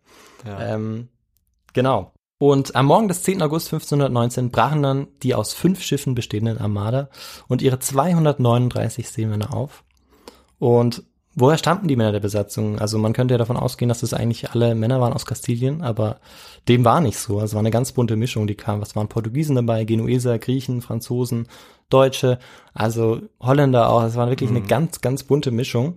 [0.44, 0.74] Ja.
[0.74, 1.08] Ähm,
[1.72, 2.12] genau.
[2.38, 3.40] Und am Morgen des 10.
[3.40, 7.08] August 1519 brachen dann die aus fünf Schiffen bestehenden Armada
[7.46, 9.84] und ihre 239 Seemänner auf.
[10.58, 11.04] Und
[11.36, 12.80] woher stammten die Männer der Besatzung?
[12.80, 16.18] Also man könnte ja davon ausgehen, dass das eigentlich alle Männer waren aus Kastilien, aber
[16.66, 17.34] dem war nicht so.
[17.34, 18.80] Also es war eine ganz bunte Mischung, die kam.
[18.80, 21.46] Was waren Portugiesen dabei, Genueser, Griechen, Franzosen,
[21.90, 22.38] Deutsche,
[22.74, 24.02] also Holländer auch.
[24.02, 25.94] Es war wirklich eine ganz, ganz bunte Mischung.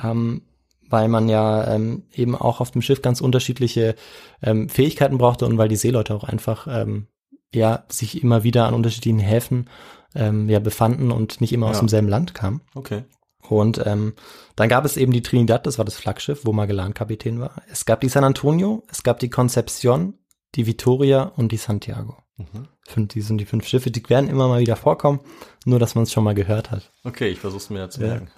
[0.00, 0.42] Ähm,
[0.90, 3.94] weil man ja ähm, eben auch auf dem Schiff ganz unterschiedliche
[4.42, 7.06] ähm, Fähigkeiten brauchte und weil die Seeleute auch einfach ähm,
[7.54, 9.68] ja sich immer wieder an unterschiedlichen Häfen
[10.14, 11.80] ähm, ja befanden und nicht immer aus Ja.
[11.80, 12.60] demselben Land kamen.
[12.74, 13.04] Okay.
[13.48, 14.14] Und ähm,
[14.56, 17.62] dann gab es eben die Trinidad, das war das Flaggschiff, wo Magellan Kapitän war.
[17.70, 20.14] Es gab die San Antonio, es gab die Concepcion,
[20.54, 22.16] die Victoria und die Santiago.
[22.36, 22.68] Mhm.
[22.88, 25.20] Fünf, die sind die fünf Schiffe, die werden immer mal wieder vorkommen,
[25.66, 26.90] nur dass man es schon mal gehört hat.
[27.04, 28.08] Okay, ich versuch's mir zu Ja.
[28.08, 28.30] merken.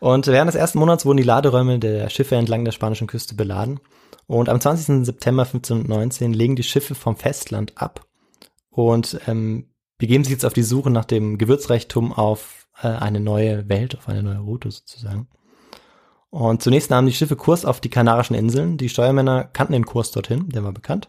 [0.00, 3.78] Und während des ersten Monats wurden die Laderäume der Schiffe entlang der spanischen Küste beladen.
[4.26, 5.04] Und am 20.
[5.04, 8.04] September 1519 legen die Schiffe vom Festland ab
[8.70, 13.68] und ähm, begeben sich jetzt auf die Suche nach dem Gewürzreichtum auf äh, eine neue
[13.68, 15.28] Welt, auf eine neue Route sozusagen.
[16.30, 18.78] Und zunächst nahmen die Schiffe Kurs auf die Kanarischen Inseln.
[18.78, 21.08] Die Steuermänner kannten den Kurs dorthin, der war bekannt.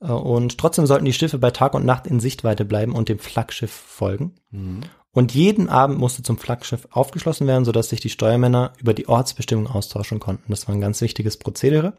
[0.00, 3.18] Äh, Und trotzdem sollten die Schiffe bei Tag und Nacht in Sichtweite bleiben und dem
[3.18, 4.34] Flaggschiff folgen.
[4.50, 4.80] Mhm.
[5.12, 9.66] Und jeden Abend musste zum Flaggschiff aufgeschlossen werden, sodass sich die Steuermänner über die Ortsbestimmung
[9.66, 10.44] austauschen konnten.
[10.48, 11.94] Das war ein ganz wichtiges Prozedere.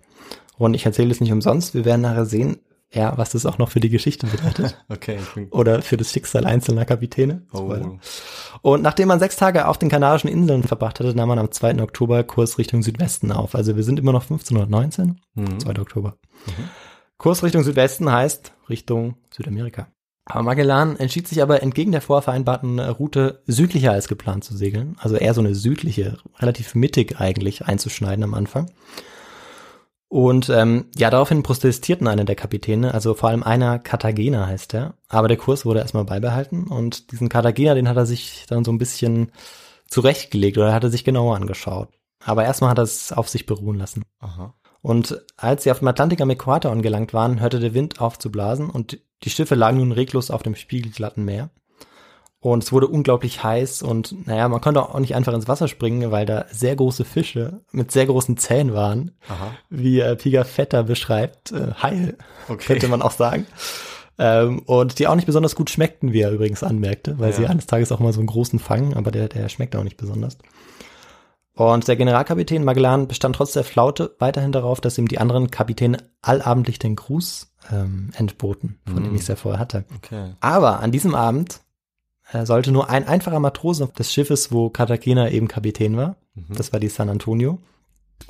[0.57, 1.73] Und ich erzähle es nicht umsonst.
[1.73, 2.59] Wir werden nachher sehen,
[2.93, 4.77] ja, was das auch noch für die Geschichte bedeutet.
[4.89, 5.17] Okay.
[5.51, 7.41] Oder für das Schicksal einzelner Kapitäne.
[7.53, 7.73] Oh.
[8.61, 11.81] Und nachdem man sechs Tage auf den Kanarischen Inseln verbracht hatte, nahm man am 2.
[11.81, 13.55] Oktober Kurs Richtung Südwesten auf.
[13.55, 15.59] Also wir sind immer noch 1519, Mhm.
[15.59, 15.79] 2.
[15.79, 16.15] Oktober.
[17.21, 19.89] Kurs Richtung Südwesten heißt Richtung Südamerika.
[20.25, 24.95] Aber Magellan entschied sich aber entgegen der vorvereinbarten Route südlicher als geplant zu segeln.
[24.97, 28.71] Also eher so eine südliche, relativ mittig eigentlich einzuschneiden am Anfang.
[30.07, 34.95] Und ähm, ja, daraufhin protestierten eine der Kapitäne, also vor allem einer Cartagena heißt er.
[35.07, 38.71] Aber der Kurs wurde erstmal beibehalten und diesen Cartagena, den hat er sich dann so
[38.71, 39.31] ein bisschen
[39.87, 41.89] zurechtgelegt oder hat er sich genauer angeschaut.
[42.25, 44.05] Aber erstmal hat er es auf sich beruhen lassen.
[44.17, 44.55] Aha.
[44.81, 48.31] Und als sie auf dem Atlantik am Äquator angelangt waren, hörte der Wind auf zu
[48.31, 51.49] blasen und die Schiffe lagen nun reglos auf dem spiegelglatten Meer.
[52.39, 56.09] Und es wurde unglaublich heiß und naja, man konnte auch nicht einfach ins Wasser springen,
[56.09, 59.51] weil da sehr große Fische mit sehr großen Zähnen waren, Aha.
[59.69, 62.15] wie äh, Pigafetta beschreibt, äh, Haie,
[62.49, 62.65] Okay.
[62.65, 63.45] könnte man auch sagen.
[64.17, 67.35] Ähm, und die auch nicht besonders gut schmeckten, wie er übrigens anmerkte, weil Ja.
[67.37, 69.97] sie eines Tages auch mal so einen großen fangen, aber der, der schmeckt auch nicht
[69.97, 70.39] besonders.
[71.53, 75.97] Und der Generalkapitän Magellan bestand trotz der Flaute weiterhin darauf, dass ihm die anderen Kapitäne
[76.21, 79.85] allabendlich den Gruß ähm, entboten, von dem ich es ja vorher hatte.
[79.97, 80.33] Okay.
[80.39, 81.59] Aber an diesem Abend
[82.31, 86.55] äh, sollte nur ein einfacher Matrose des Schiffes, wo Cartagena eben Kapitän war, Mhm.
[86.55, 87.59] das war die San Antonio,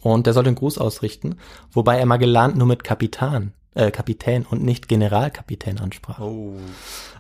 [0.02, 1.38] und der sollte einen Gruß ausrichten,
[1.72, 6.20] wobei er Magellan nur mit Kapitan, äh, Kapitän und nicht Generalkapitän ansprach.
[6.20, 6.56] Oh.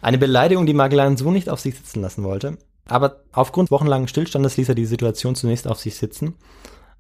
[0.02, 2.58] Eine Beleidigung, die Magellan so nicht auf sich sitzen lassen wollte.
[2.92, 6.36] Aber aufgrund wochenlangen Stillstandes ließ er die Situation zunächst auf sich sitzen.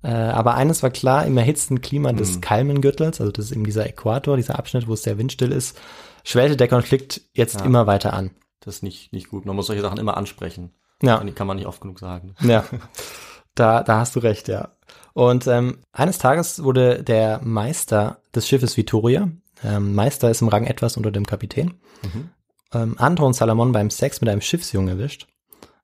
[0.04, 2.42] Äh, aber eines war klar, im erhitzten Klima des Mhm.
[2.42, 5.80] Kalmengürtels, also das ist eben dieser Äquator, dieser Abschnitt, wo es sehr windstill ist,
[6.24, 7.66] schwellte der Konflikt jetzt Ja.
[7.66, 8.32] immer weiter an.
[8.62, 9.46] Das ist nicht, nicht gut.
[9.46, 10.72] Man muss solche Sachen immer ansprechen.
[11.04, 11.24] Ja.
[11.24, 12.36] Die kann man nicht oft genug sagen.
[12.42, 12.64] Ja,
[13.56, 14.70] da, da hast du recht, ja.
[15.14, 19.30] Und ähm, eines Tages wurde der Meister des Schiffes Vittoria,
[19.64, 22.30] ähm, Meister ist im Rang etwas unter dem Kapitän, Mhm.
[22.74, 25.28] ähm, Anton Salamon beim Sex mit einem Schiffsjungen erwischt.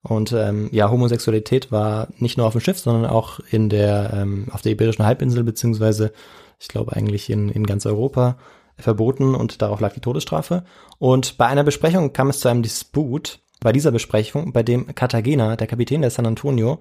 [0.04, 4.48] Und ähm, ja, Homosexualität war nicht nur auf dem Schiff, sondern auch in der ähm,
[4.52, 6.14] auf der Iberischen Halbinsel beziehungsweise
[6.60, 8.38] ich glaube eigentlich in, in ganz Europa
[8.78, 10.64] verboten und darauf lag die Todesstrafe.
[11.00, 13.40] Und bei einer Besprechung kam es zu einem Disput.
[13.60, 16.80] Bei dieser Besprechung, bei dem Cartagena, der Kapitän der San Antonio,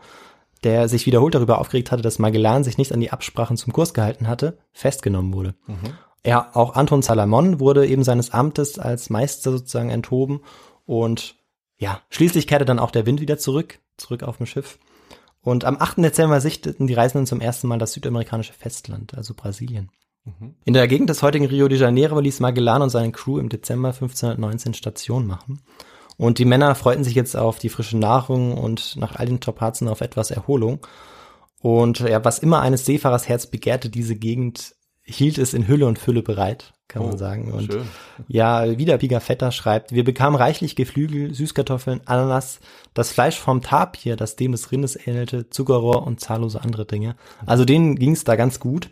[0.62, 3.94] der sich wiederholt darüber aufgeregt hatte, dass Magellan sich nicht an die Absprachen zum Kurs
[3.94, 5.55] gehalten hatte, festgenommen wurde.
[6.24, 10.40] Ja, auch Anton Salamon wurde eben seines Amtes als Meister sozusagen enthoben
[10.85, 11.37] und
[11.78, 14.78] ja, schließlich kehrte dann auch der Wind wieder zurück, zurück auf dem Schiff.
[15.42, 15.98] Und am 8.
[15.98, 19.90] Dezember sichteten die Reisenden zum ersten Mal das südamerikanische Festland, also Brasilien.
[20.64, 23.90] In der Gegend des heutigen Rio de Janeiro ließ Magellan und seine Crew im Dezember
[23.90, 25.62] 1519 Station machen.
[26.16, 29.86] Und die Männer freuten sich jetzt auf die frische Nahrung und nach all den Strapazen
[29.86, 30.80] auf etwas Erholung.
[31.60, 34.74] Und ja, was immer eines Seefahrers Herz begehrte, diese Gegend
[35.07, 37.53] hielt es in Hülle und Fülle bereit, kann man Oh, sagen.
[37.53, 37.83] Und schön.
[38.29, 42.61] ja, wieder Pigafetta schreibt, wir bekamen reichlich Geflügel, Süßkartoffeln, Ananas,
[42.92, 47.16] das Fleisch vom Tapir, das dem des Rindes ähnelte, Zuckerrohr und zahllose andere Dinge.
[47.47, 48.90] Also denen ging es da ganz gut.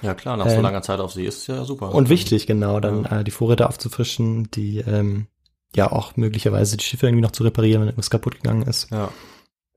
[0.00, 1.94] Ja klar, nach so Ähm, langer Zeit auf See ist ja super.
[1.94, 5.26] Und wichtig, genau, dann äh, die Vorräte aufzufrischen, die ähm,
[5.76, 8.90] ja auch möglicherweise die Schiffe irgendwie noch zu reparieren, wenn irgendwas kaputt gegangen ist.
[8.90, 9.10] Ja.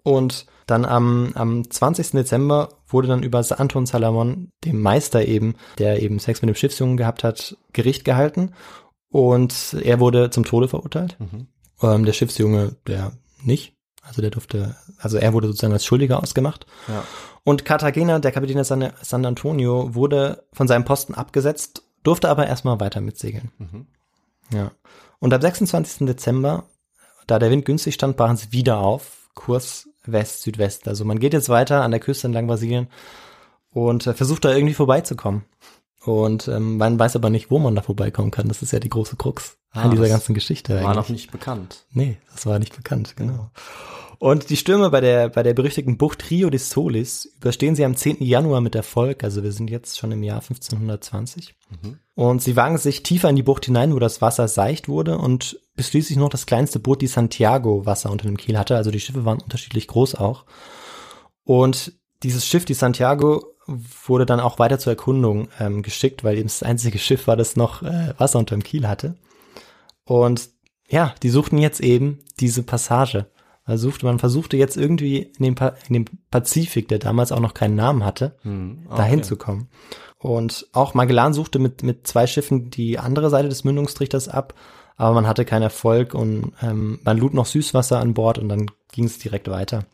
[0.05, 2.11] Und dann am, am 20.
[2.11, 6.95] Dezember wurde dann über Anton Salamon, dem Meister eben, der eben Sex mit dem Schiffsjungen
[6.95, 8.53] gehabt hat, Gericht gehalten.
[9.09, 11.17] Und er wurde zum Tode verurteilt.
[11.19, 11.47] Mhm.
[11.81, 13.13] Ähm, der Schiffsjunge, der
[13.43, 13.73] nicht.
[14.03, 16.67] Also der durfte, also er wurde sozusagen als Schuldiger ausgemacht.
[16.87, 17.03] Ja.
[17.43, 22.79] Und Cartagena, der Kapitän San, San Antonio, wurde von seinem Posten abgesetzt, durfte aber erstmal
[22.79, 23.51] weiter mitsegeln.
[23.57, 23.87] Mhm.
[24.53, 24.71] Ja.
[25.17, 26.05] Und am 26.
[26.05, 26.65] Dezember,
[27.25, 30.87] da der Wind günstig stand, brachen sie wieder auf, Kurs West-Südwest.
[30.87, 32.87] Also man geht jetzt weiter an der Küste entlang Brasilien
[33.71, 35.43] und äh, versucht da irgendwie vorbeizukommen.
[36.03, 38.47] Und ähm, man weiß aber nicht, wo man da vorbeikommen kann.
[38.47, 40.75] Das ist ja die große Krux Ah, an dieser ganzen Geschichte.
[40.75, 40.95] War eigentlich.
[40.95, 41.85] noch nicht bekannt.
[41.91, 43.49] Nee, das war nicht bekannt, genau.
[44.19, 47.95] Und die Stürme bei der, bei der berüchtigten Bucht Rio de Solis überstehen sie am
[47.95, 48.23] 10.
[48.23, 49.23] Januar mit Erfolg.
[49.23, 51.55] Also wir sind jetzt schon im Jahr 1520.
[52.15, 55.59] Und sie wagen sich tiefer in die Bucht hinein, wo das Wasser seicht wurde und
[55.75, 58.75] bis schließlich noch das kleinste Boot, die Santiago, Wasser unter dem Kiel hatte.
[58.75, 60.45] Also die Schiffe waren unterschiedlich groß auch.
[61.43, 63.55] Und dieses Schiff, die Santiago,
[64.05, 67.55] wurde dann auch weiter zur Erkundung ähm, geschickt, weil eben das einzige Schiff war, das
[67.55, 69.15] noch äh, Wasser unter dem Kiel hatte.
[70.03, 70.49] Und
[70.87, 73.25] ja, die suchten jetzt eben diese Passage.
[73.65, 77.39] Man suchte, man versuchte jetzt irgendwie in den, pa in den Pazifik, der damals auch
[77.39, 78.85] noch keinen Namen hatte, Hm.
[78.89, 79.27] Ah, dahin okay.
[79.27, 79.69] zu kommen.
[80.19, 84.53] Und auch Magellan suchte mit, mit zwei Schiffen die andere Seite des Mündungstrichters ab,
[84.97, 88.67] aber man hatte keinen Erfolg und ähm, man lud noch Süßwasser an Bord und dann
[88.91, 89.85] ging es direkt weiter.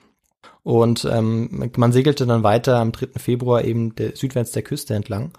[0.64, 3.20] Und ähm, man segelte dann weiter am 3.
[3.20, 5.32] Februar eben der, südwärts der Küste entlang.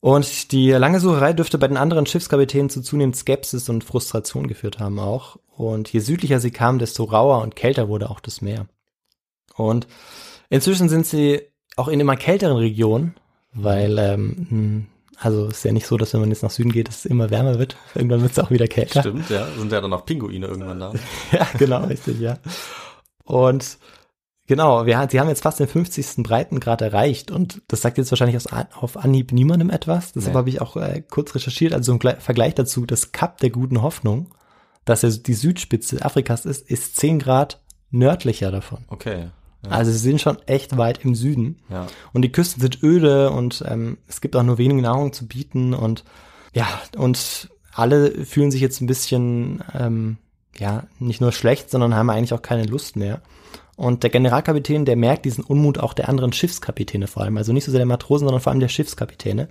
[0.00, 4.78] Und die lange Sucherei dürfte bei den anderen Schiffskapitänen zu zunehmend Skepsis und Frustration geführt
[4.78, 5.38] haben auch.
[5.56, 8.66] Und je südlicher sie kamen, desto rauer und kälter wurde auch das Meer.
[9.56, 9.86] Und
[10.50, 11.40] inzwischen sind sie
[11.76, 13.14] auch in immer kälteren Regionen,
[13.52, 14.86] weil, ähm, hm,
[15.18, 17.58] also ist ja nicht so, dass wenn man jetzt nach Süden geht, es immer wärmer
[17.58, 17.76] wird.
[17.94, 19.00] Irgendwann wird es auch wieder kälter.
[19.00, 19.46] Stimmt, ja.
[19.58, 20.92] Sind ja dann auch Pinguine irgendwann da.
[21.32, 22.38] ja, genau, richtig, ja.
[23.24, 23.78] Und
[24.46, 26.22] genau, wir, sie haben jetzt fast den 50.
[26.22, 28.46] Breitengrad erreicht und das sagt jetzt wahrscheinlich aus,
[28.80, 30.12] auf Anhieb niemandem etwas.
[30.12, 30.38] Deshalb Nee.
[30.38, 33.82] habe ich auch äh, kurz recherchiert, also im Gle- Vergleich dazu, das Kap der guten
[33.82, 34.34] Hoffnung,
[34.84, 38.84] dass ja die Südspitze Afrikas ist, ist 10 Grad nördlicher davon.
[38.88, 39.28] Okay.
[39.64, 39.70] Ja.
[39.70, 41.60] Also sie sind schon echt weit im Süden.
[41.70, 41.86] ja.
[42.12, 45.74] Und die Küsten sind öde und ähm, es gibt auch nur wenig Nahrung zu bieten
[45.74, 46.04] und
[46.54, 50.16] ja, und alle fühlen sich jetzt ein bisschen, ähm,
[50.56, 53.20] ja, nicht nur schlecht, sondern haben eigentlich auch keine Lust mehr.
[53.76, 57.36] Und der Generalkapitän, der merkt diesen Unmut auch der anderen Schiffskapitäne vor allem.
[57.36, 59.48] Also nicht so sehr der Matrosen, sondern vor allem der Schiffskapitäne.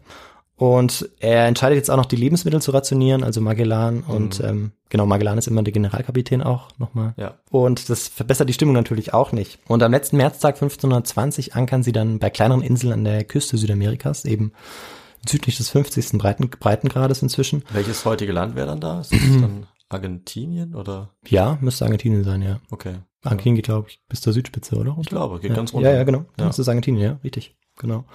[0.58, 4.04] Und er entscheidet jetzt auch noch die Lebensmittel zu rationieren, also Magellan.
[4.08, 7.14] Und ähm, genau, Magellan ist immer der Generalkapitän auch nochmal.
[7.18, 7.36] Ja.
[7.52, 9.60] Und das verbessert die Stimmung natürlich auch nicht.
[9.68, 14.24] Und am letzten Märztag 1520 ankern sie dann bei kleineren Inseln an der Küste Südamerikas,
[14.24, 14.54] eben
[15.28, 16.18] südlich des 50.
[16.18, 17.64] Breiten, Breitengrades inzwischen.
[17.74, 19.02] Welches heutige Land wäre dann da?
[19.02, 21.10] Ist das dann Argentinien oder?
[21.28, 22.62] Ja, müsste Argentinien sein, ja.
[22.72, 22.96] Okay.
[23.26, 24.98] Argentinien geht, glaube ich, bis zur Südspitze, oder?
[25.02, 25.56] Ich glaube, geht ja.
[25.56, 25.90] ganz runter.
[25.90, 26.26] Ja, ja, genau.
[26.40, 26.48] Ja.
[26.48, 27.56] Das ist Argentinien, ja, richtig.
[27.78, 28.06] Genau.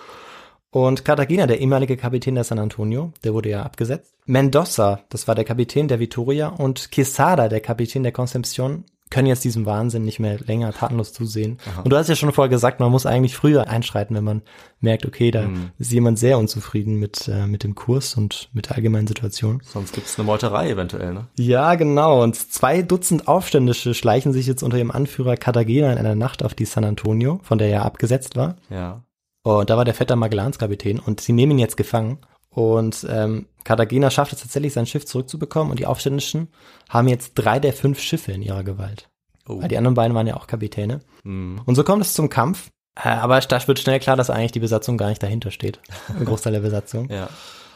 [0.70, 4.14] Und Cartagena, der ehemalige Kapitän der San Antonio, der wurde ja abgesetzt.
[4.26, 9.42] Mendoza, das war der Kapitän der Victoria und Quesada, der Kapitän der Concepcion, können jetzt
[9.44, 11.58] diesem Wahnsinn nicht mehr länger tatenlos zusehen.
[11.82, 14.42] Und du hast ja schon vorher gesagt, man muss eigentlich früher einschreiten, wenn man
[14.80, 15.70] merkt, okay, da Mhm.
[15.78, 19.60] ist jemand sehr unzufrieden mit, äh, mit dem Kurs und mit der allgemeinen Situation.
[19.64, 21.26] Sonst gibt's eine Meuterei eventuell, ne?
[21.36, 22.22] Ja, genau.
[22.22, 26.54] Und zwei Dutzend Aufständische schleichen sich jetzt unter ihrem Anführer Cartagena in einer Nacht auf
[26.54, 28.56] die San Antonio, von der er abgesetzt war.
[28.70, 29.02] Ja.
[29.42, 32.18] Und da war der Vetter Magellankapitän und sie nehmen ihn jetzt gefangen.
[32.50, 36.48] Und ähm, Cartagena schafft es tatsächlich, sein Schiff zurückzubekommen und die Aufständischen
[36.88, 39.08] haben jetzt drei der fünf Schiffe in ihrer Gewalt.
[39.48, 39.60] Oh.
[39.60, 41.00] Weil die anderen beiden waren ja auch Kapitäne.
[41.24, 41.60] Mhm.
[41.64, 42.70] Und so kommt es zum Kampf.
[42.96, 45.80] Äh, aber da wird schnell klar, dass eigentlich die Besatzung gar nicht dahinter steht.
[46.08, 47.08] Ein Großteil der Besatzung.
[47.10, 47.28] Ja.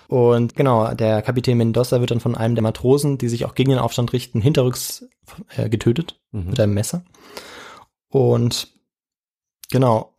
[0.07, 3.71] Und genau, der Kapitän Mendoza wird dann von einem der Matrosen, die sich auch gegen
[3.71, 5.07] den Aufstand richten, hinterrücks
[5.57, 6.51] äh, getötet Mhm.
[6.51, 7.05] mit einem Messer.
[8.09, 8.69] Und
[9.71, 10.14] genau,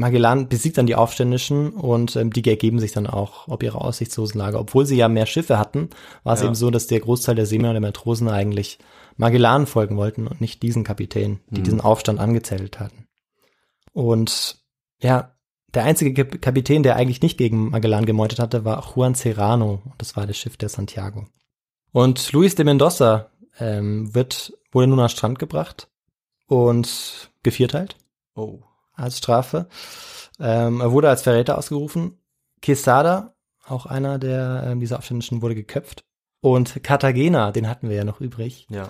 [0.00, 4.38] Magellan besiegt dann die Aufständischen und ähm, die ergeben sich dann auch ob ihre aussichtslosen
[4.38, 4.58] Lage.
[4.58, 5.90] Obwohl sie ja mehr Schiffe hatten,
[6.24, 6.46] war es Ja.
[6.46, 8.78] eben so, dass der Großteil der Seemänner und der Matrosen eigentlich
[9.16, 11.64] Magellan folgen wollten und nicht diesen Kapitän, die Mhm.
[11.64, 13.06] diesen Aufstand angezettelt hatten.
[13.92, 14.58] Und
[15.00, 15.34] ja,
[15.74, 19.82] der einzige Kap Kapitän, der eigentlich nicht gegen Magellan gemeutet hatte, war Juan Serrano.
[19.84, 21.26] Und das war das Schiff der Santiago.
[21.92, 25.88] Und Luis de Mendoza ähm, wird, wurde nun an Strand gebracht
[26.46, 27.96] und gevierteilt
[28.34, 28.60] Oh.
[29.00, 29.68] Als Strafe.
[30.38, 32.18] Ähm, er wurde als Verräter ausgerufen.
[32.62, 33.34] Quesada,
[33.66, 36.02] auch einer der ähm, dieser Aufständischen, wurde geköpft.
[36.42, 38.88] Und Cartagena, den hatten wir ja noch übrig, Ja.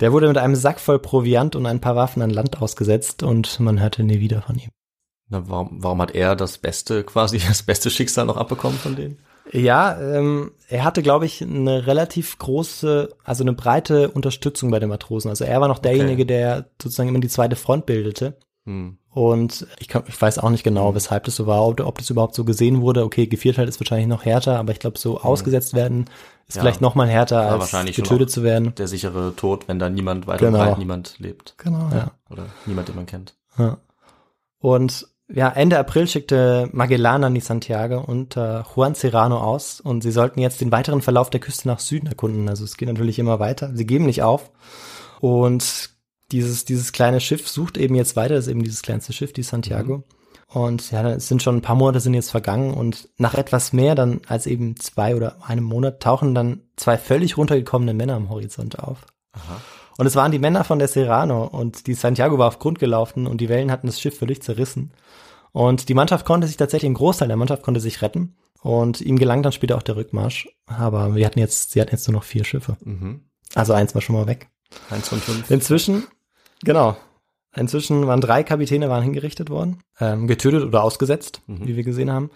[0.00, 3.60] der wurde mit einem Sack voll Proviant und ein paar Waffen an Land ausgesetzt und
[3.60, 4.70] man hörte nie wieder von ihm.
[5.28, 9.18] Na, warum, warum hat er das beste, quasi das beste Schicksal noch abbekommen von denen?
[9.52, 14.88] Ja, ähm, er hatte, glaube ich, eine relativ große, also eine breite Unterstützung bei den
[14.88, 15.28] Matrosen.
[15.28, 18.38] Also er war noch derjenige, der sozusagen immer die zweite Front bildete.
[18.64, 18.98] Hm.
[19.16, 22.10] Und ich, kann, ich weiß auch nicht genau, weshalb das so war, ob, ob das
[22.10, 23.02] überhaupt so gesehen wurde.
[23.02, 26.04] Okay, gevierteilt ist wahrscheinlich noch härter, aber ich glaube, so ausgesetzt werden
[26.48, 26.60] ist Ja.
[26.60, 28.74] vielleicht noch mal härter, War als getötet zu werden.
[28.74, 30.58] Der sichere Tod, wenn da niemand weiter Genau.
[30.58, 31.54] breit niemand lebt.
[31.56, 32.10] Genau, ja.
[32.28, 33.34] Oder niemand, den man kennt.
[33.56, 33.78] ja.
[34.60, 40.02] Und ja, Ende April schickte Magellan an die Santiago und äh, Juan Serrano aus und
[40.02, 42.50] sie sollten jetzt den weiteren Verlauf der Küste nach Süden erkunden.
[42.50, 43.70] Also es geht natürlich immer weiter.
[43.74, 44.50] Sie geben nicht auf.
[45.20, 45.95] Und
[46.32, 49.42] dieses, dieses kleine Schiff sucht eben jetzt weiter, das ist eben dieses kleinste Schiff, die
[49.42, 50.04] Santiago.
[50.48, 53.94] Und ja, es sind schon ein paar Monate sind jetzt vergangen und nach etwas mehr
[53.94, 58.78] dann als eben zwei oder einem Monat tauchen dann zwei völlig runtergekommene Männer am Horizont
[58.78, 59.06] auf.
[59.98, 63.26] Und es waren die Männer von der Serrano und die Santiago war auf Grund gelaufen
[63.26, 64.92] und die Wellen hatten das Schiff völlig zerrissen.
[65.52, 69.18] Und die Mannschaft konnte sich tatsächlich, ein Großteil der Mannschaft konnte sich retten und ihm
[69.18, 70.48] gelang dann später auch der Rückmarsch.
[70.66, 72.76] Aber wir hatten jetzt, sie hatten jetzt nur noch vier Schiffe.
[72.84, 73.22] Mhm.
[73.54, 74.48] Also eins war schon mal weg.
[74.90, 75.50] Eins von fünf.
[75.50, 76.04] Inzwischen,
[76.64, 76.96] genau,
[77.54, 81.66] inzwischen waren drei Kapitäne waren hingerichtet worden, ähm, getötet oder ausgesetzt, Mhm.
[81.66, 82.30] wie wir gesehen haben.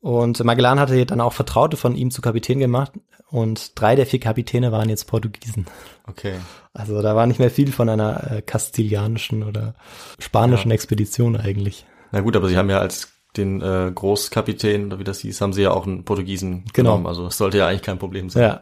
[0.00, 2.92] Und Magellan hatte dann auch Vertraute von ihm zu Kapitän gemacht
[3.30, 5.66] und drei der vier Kapitäne waren jetzt Portugiesen.
[6.08, 6.34] Okay.
[6.74, 9.76] Also da war nicht mehr viel von einer äh, kastilianischen oder
[10.18, 10.74] spanischen Ja.
[10.74, 11.86] Expedition eigentlich.
[12.10, 15.52] Na gut, aber sie haben ja als den äh, Großkapitän, oder wie das hieß, haben
[15.52, 16.90] sie ja auch einen Portugiesen Genau.
[16.90, 17.06] genommen.
[17.06, 18.42] Also es sollte ja eigentlich kein Problem sein.
[18.42, 18.60] Ja.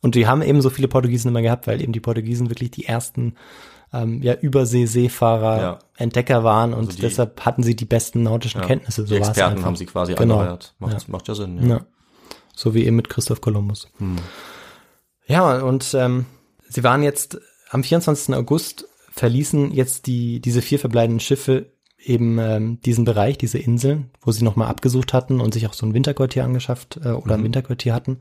[0.00, 2.86] Und die haben eben so viele Portugiesen immer gehabt, weil eben die Portugiesen wirklich die
[2.86, 3.36] ersten
[3.92, 5.78] ähm, ja, Übersee-Seefahrer, Ja.
[5.96, 8.66] Entdecker waren und Also die- deshalb hatten sie die besten nautischen Ja.
[8.66, 9.02] Kenntnisse.
[9.02, 9.66] So Die Experten einfach.
[9.66, 10.38] haben sie quasi Genau.
[10.38, 10.74] angeheuert.
[10.78, 10.98] Macht, Ja.
[11.08, 11.58] macht ja Sinn.
[11.62, 11.68] Ja.
[11.76, 11.86] Ja.
[12.54, 13.88] So wie eben mit Christoph Kolumbus.
[13.98, 14.16] Hm.
[15.26, 16.26] Ja, und ähm,
[16.68, 17.38] sie waren jetzt
[17.70, 18.34] am 24.
[18.34, 24.32] August verließen jetzt die diese vier verbleibenden Schiffe eben ähm, diesen Bereich, diese Inseln, wo
[24.32, 27.44] sie nochmal abgesucht hatten und sich auch so ein Winterquartier angeschafft äh, oder ein Mhm.
[27.44, 28.20] Winterquartier hatten.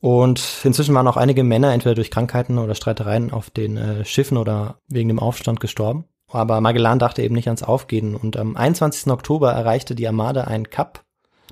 [0.00, 4.36] Und inzwischen waren auch einige Männer entweder durch Krankheiten oder Streitereien auf den äh, Schiffen
[4.36, 6.04] oder wegen dem Aufstand gestorben.
[6.30, 9.10] Aber Magellan dachte eben nicht ans Aufgehen und am 21.
[9.12, 11.04] Oktober erreichte die Armada ein Kap,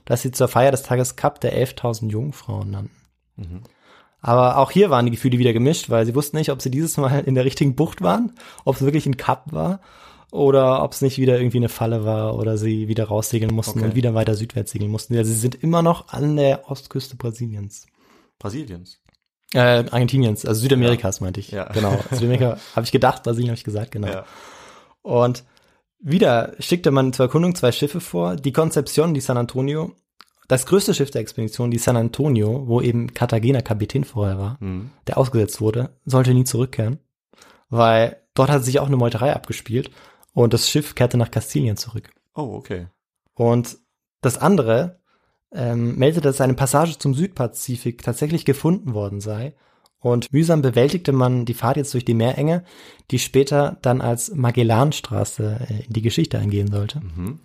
[0.04, 2.96] das sie zur Feier des Tages Kap der 11.000 Jungfrauen nannten.
[3.36, 3.62] Mhm.
[4.20, 6.96] Aber auch hier waren die Gefühle wieder gemischt, weil sie wussten nicht, ob sie dieses
[6.96, 8.32] Mal in der richtigen Bucht waren,
[8.64, 9.80] ob es wirklich ein Kap war
[10.32, 13.88] oder ob es nicht wieder irgendwie eine Falle war oder sie wieder raussegeln mussten Okay.
[13.88, 15.16] und wieder weiter südwärts segeln mussten.
[15.16, 17.86] Also sie sind immer noch an der Ostküste Brasiliens.
[18.44, 19.00] Brasiliens.
[19.54, 21.50] Äh, Argentiniens, also Südamerikas meinte ich.
[21.50, 21.64] Ja.
[21.72, 21.98] Genau.
[22.10, 24.08] Südamerika habe ich gedacht, Brasilien habe ich gesagt, genau.
[24.08, 24.24] Ja.
[25.00, 25.44] Und
[25.98, 29.92] wieder schickte man zur Erkundung zwei Schiffe vor, die Concepcion, die San Antonio.
[30.46, 34.90] Das größte Schiff der Expedition, die San Antonio, wo eben Cartagena Kapitän vorher war, Hm.
[35.06, 36.98] der ausgesetzt wurde, sollte nie zurückkehren,
[37.70, 39.90] weil dort hat sich auch eine Meuterei abgespielt
[40.34, 42.10] und das Schiff kehrte nach Kastilien zurück.
[42.34, 42.88] Oh, okay.
[43.32, 43.78] Und
[44.20, 45.00] das andere
[45.54, 49.54] ähm, meldete, dass eine Passage zum Südpazifik tatsächlich gefunden worden sei.
[50.00, 52.64] Und mühsam bewältigte man die Fahrt jetzt durch die Meerenge,
[53.10, 57.00] die später dann als Magellanstraße äh, in die Geschichte eingehen sollte.
[57.00, 57.40] Mhm.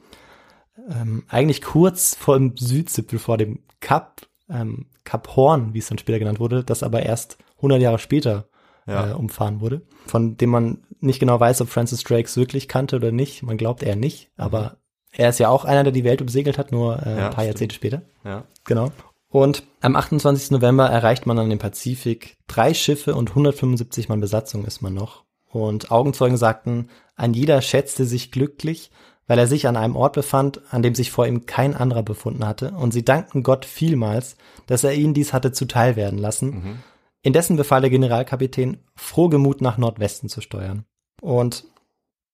[0.89, 5.97] Ähm, eigentlich kurz vor dem Südzipfel, vor dem Kap, ähm, Kap Horn, wie es dann
[5.99, 8.49] später genannt wurde, das aber erst 100 Jahre später
[8.88, 9.12] Ja.
[9.12, 13.12] äh, umfahren wurde, von dem man nicht genau weiß, ob Francis Drakes wirklich kannte oder
[13.12, 13.43] nicht.
[13.43, 14.78] Man glaubt eher nicht, aber
[15.12, 17.45] er ist ja auch einer, der die Welt umsegelt hat, nur äh, Ja, ein paar
[17.45, 18.01] Jahrzehnte später.
[18.24, 18.43] Ja.
[18.66, 18.91] Genau.
[19.30, 20.51] Und am 28.
[20.51, 22.38] November erreicht man dann den Pazifik.
[22.47, 25.24] Drei Schiffe und 175 Mann Besatzung ist man noch.
[25.51, 28.91] Und Augenzeugen sagten, ein jeder schätzte sich glücklich,
[29.28, 32.45] weil er sich an einem Ort befand, an dem sich vor ihm kein anderer befunden
[32.47, 32.72] hatte.
[32.72, 34.36] Und sie dankten Gott vielmals,
[34.66, 36.82] dass er ihnen dies hatte zuteil werden lassen.
[37.22, 40.86] Indessen befahl der Generalkapitän, frohgemut nach Nordwesten zu steuern.
[41.22, 41.66] Und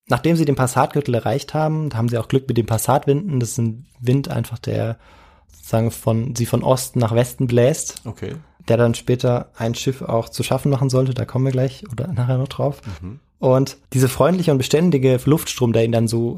[0.08, 3.40] nachdem sie den Passatgürtel erreicht haben, da haben sie auch Glück mit den Passatwinden.
[3.40, 4.98] Das ist ein Wind einfach, der
[5.52, 8.36] sozusagen von, sie von Osten nach Westen bläst, Okay.
[8.68, 11.14] der dann später ein Schiff auch zu schaffen machen sollte.
[11.14, 12.82] Da kommen wir gleich oder nachher noch drauf.
[13.40, 16.38] Und diese freundliche und beständige Luftstrom, der ihn dann so,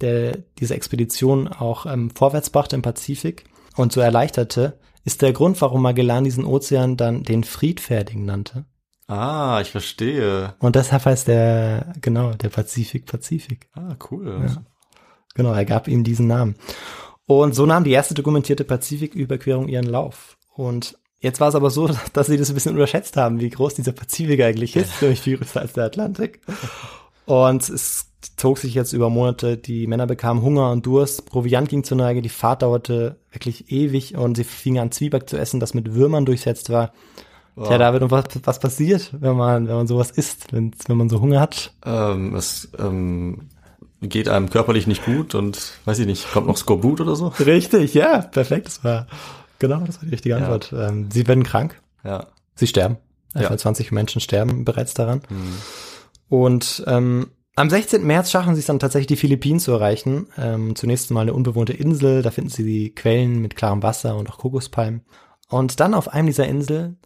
[0.00, 3.44] der diese Expedition auch ähm, vorwärts brachte im Pazifik
[3.76, 8.64] und so erleichterte, ist der Grund, warum Magellan diesen Ozean dann den Friedfertigen nannte.
[9.06, 10.54] Ah, ich verstehe.
[10.60, 13.68] Und deshalb heißt der, genau, der Pazifik Pazifik.
[13.74, 14.46] Ah, cool.
[15.34, 16.56] Genau, er gab ihm diesen Namen.
[17.26, 20.38] Und so nahm die erste dokumentierte Pazifiküberquerung ihren Lauf.
[20.54, 23.74] Und jetzt war es aber so, dass sie das ein bisschen unterschätzt haben, wie groß
[23.74, 26.40] dieser Pazifik eigentlich ist, nämlich viel größer als der Atlantik.
[27.26, 31.84] Und es zog sich jetzt über Monate, die Männer bekamen Hunger und Durst, Proviant ging
[31.84, 35.74] zur Neige, die Fahrt dauerte wirklich ewig und sie fingen an Zwieback zu essen, das
[35.74, 36.92] mit Würmern durchsetzt war.
[37.56, 41.08] Tja, David, und was, was passiert, wenn man, wenn man sowas isst, wenn, wenn man
[41.08, 41.72] so Hunger hat?
[41.84, 43.48] Ähm, es ähm,
[44.00, 47.28] geht einem körperlich nicht gut und weiß ich nicht, kommt noch Skorbut oder so?
[47.28, 49.06] Richtig, ja, perfekt, das war,
[49.60, 50.74] genau, das war die richtige Antwort.
[50.76, 52.26] Ähm, sie werden krank, Ja.
[52.56, 52.96] sie sterben.
[53.34, 53.42] Ja.
[53.42, 55.22] Etwa 20 Menschen sterben bereits daran.
[56.28, 58.04] Und ähm, am 16.
[58.04, 60.26] März schaffen sie es dann tatsächlich, die Philippinen zu erreichen.
[60.38, 64.28] Ähm, zunächst mal eine unbewohnte Insel, da finden sie die Quellen mit klarem Wasser und
[64.30, 65.02] auch Kokospalmen.
[65.48, 66.98] Und dann auf einem dieser Inseln,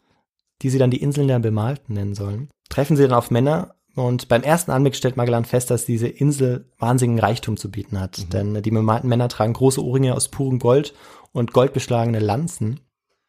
[0.62, 3.74] die sie dann die Inseln der Bemalten nennen sollen, treffen sie dann auf Männer.
[3.94, 8.32] Und beim ersten Anblick stellt Magellan fest, dass diese Insel wahnsinnigen Reichtum zu bieten hat.
[8.32, 10.94] Denn die bemalten Männer tragen große Ohrringe aus purem Gold
[11.32, 12.80] und goldbeschlagene Lanzen.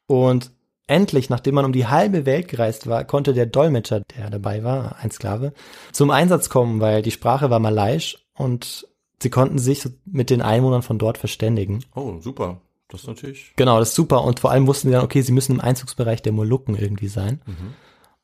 [0.06, 0.52] Und
[0.86, 4.98] endlich, nachdem man um die halbe Welt gereist war, konnte der Dolmetscher, der dabei war,
[4.98, 5.54] ein Sklave,
[5.92, 8.88] zum Einsatz kommen, weil die Sprache war malaiisch und
[9.22, 11.84] sie konnten sich mit den Einwohnern von dort verständigen.
[11.96, 12.62] Oh, super.
[12.90, 13.54] Das ist natürlich.
[13.56, 14.24] Genau, das ist super.
[14.24, 17.42] Und vor allem wussten sie dann, okay, sie müssen im Einzugsbereich der Molukken irgendwie sein.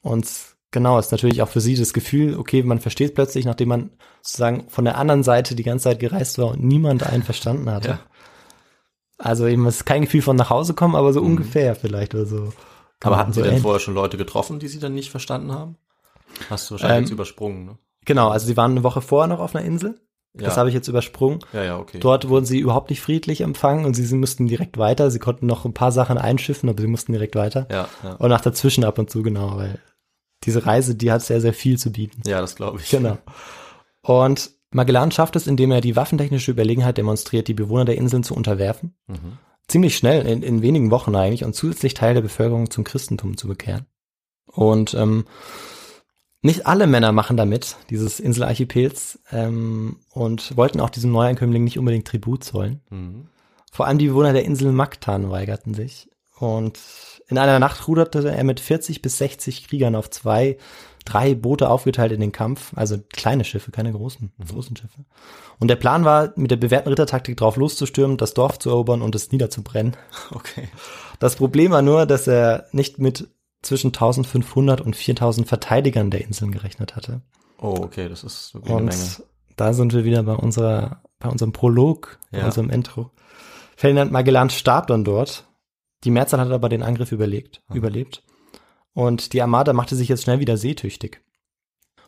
[0.02, 0.28] Und
[0.72, 3.92] genau, ist natürlich auch für sie das Gefühl, okay, man versteht plötzlich, nachdem man
[4.22, 7.90] sozusagen von der anderen Seite die ganze Zeit gereist war und niemand einen verstanden hatte.
[7.90, 8.00] Ja.
[9.18, 12.26] Also eben, es ist kein Gefühl von nach Hause kommen, aber so ungefähr vielleicht oder
[12.26, 12.38] so.
[12.38, 12.54] Mhm.
[13.04, 13.62] Aber hatten Sie so denn ähnlich.
[13.62, 15.78] vorher schon Leute getroffen, die Sie dann nicht verstanden haben?
[16.50, 17.78] Hast du wahrscheinlich Ähm, jetzt übersprungen, ne?
[18.04, 20.00] Genau, also sie waren eine Woche vorher noch auf einer Insel.
[20.38, 20.58] Das Ja.
[20.58, 21.40] habe ich jetzt übersprungen.
[21.54, 22.00] Ja, ja, okay.
[22.00, 25.10] Dort wurden sie überhaupt nicht friedlich empfangen und sie, sie mussten direkt weiter.
[25.12, 27.68] Sie konnten noch ein paar Sachen einschiffen, aber sie mussten direkt weiter.
[27.72, 28.14] Ja, ja.
[28.16, 29.80] Und nach dazwischen ab und zu, genau, weil
[30.44, 32.22] diese Reise, die hat sehr, sehr viel zu bieten.
[32.28, 32.90] Ja, das glaube ich.
[32.90, 33.18] Genau.
[34.02, 38.36] Und Magellan schafft es, indem er die waffentechnische Überlegenheit demonstriert, die Bewohner der Inseln zu
[38.36, 38.94] unterwerfen.
[39.08, 39.38] Mhm.
[39.68, 43.48] Ziemlich schnell, in, in wenigen Wochen eigentlich, und zusätzlich Teil der Bevölkerung zum Christentum zu
[43.48, 43.86] bekehren.
[44.46, 45.26] Und ähm,
[46.46, 52.08] nicht alle Männer machen damit, dieses Inselarchipels, ähm, und wollten auch diesem Neuankömmling nicht unbedingt
[52.08, 52.82] Tribut zollen.
[52.92, 53.28] Mhm.
[53.72, 56.08] Vor allem die Bewohner der Insel Mactan weigerten sich.
[56.38, 56.80] Und
[57.28, 60.58] in einer Nacht ruderte er mit 40 bis 60 Kriegern auf zwei,
[61.04, 62.74] drei Boote aufgeteilt in den Kampf.
[62.76, 65.06] Also kleine Schiffe, keine großen, großen Schiffe.
[65.60, 69.16] Und der Plan war, mit der bewährten Rittertaktik drauf loszustürmen, das Dorf zu erobern und
[69.16, 69.98] es niederzubrennen.
[70.32, 70.70] Okay.
[71.20, 73.30] Das Problem war nur, dass er nicht mit
[73.66, 77.22] zwischen 1500 und 4000 Verteidigern der Inseln gerechnet hatte.
[77.60, 78.98] Oh, okay, das ist wirklich eine Menge.
[79.02, 79.24] Und
[79.56, 82.46] da sind wir wieder bei unserer, bei unserem Prolog, bei Ja.
[82.46, 83.12] unserem Intro.
[83.76, 85.46] Ferdinand Magellan starb dann dort.
[86.04, 88.24] Die Mehrzahl hat aber den Angriff überlegt, überlebt.
[88.94, 91.22] Und die Armada machte sich jetzt schnell wieder seetüchtig.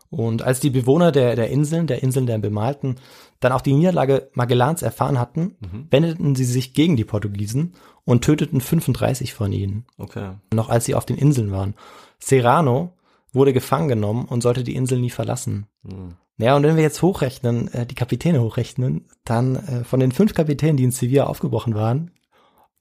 [0.10, 2.96] Und als die Bewohner der, der Inseln, der Inseln der Bemalten,
[3.40, 5.56] dann auch die Niederlage Magellans erfahren hatten,
[5.92, 7.74] wendeten sie sich gegen die Portugiesen
[8.06, 10.32] und töteten 35 von ihnen Okay.
[10.54, 11.76] noch als sie auf den Inseln waren.
[12.20, 12.94] Serrano
[13.34, 15.68] wurde gefangen genommen und sollte die Insel nie verlassen.
[15.84, 16.16] Mhm.
[16.40, 20.34] Ja, und wenn wir jetzt hochrechnen, äh, die Kapitäne hochrechnen, dann äh, von den fünf
[20.34, 22.12] Kapitänen, die in Sevilla aufgebrochen waren,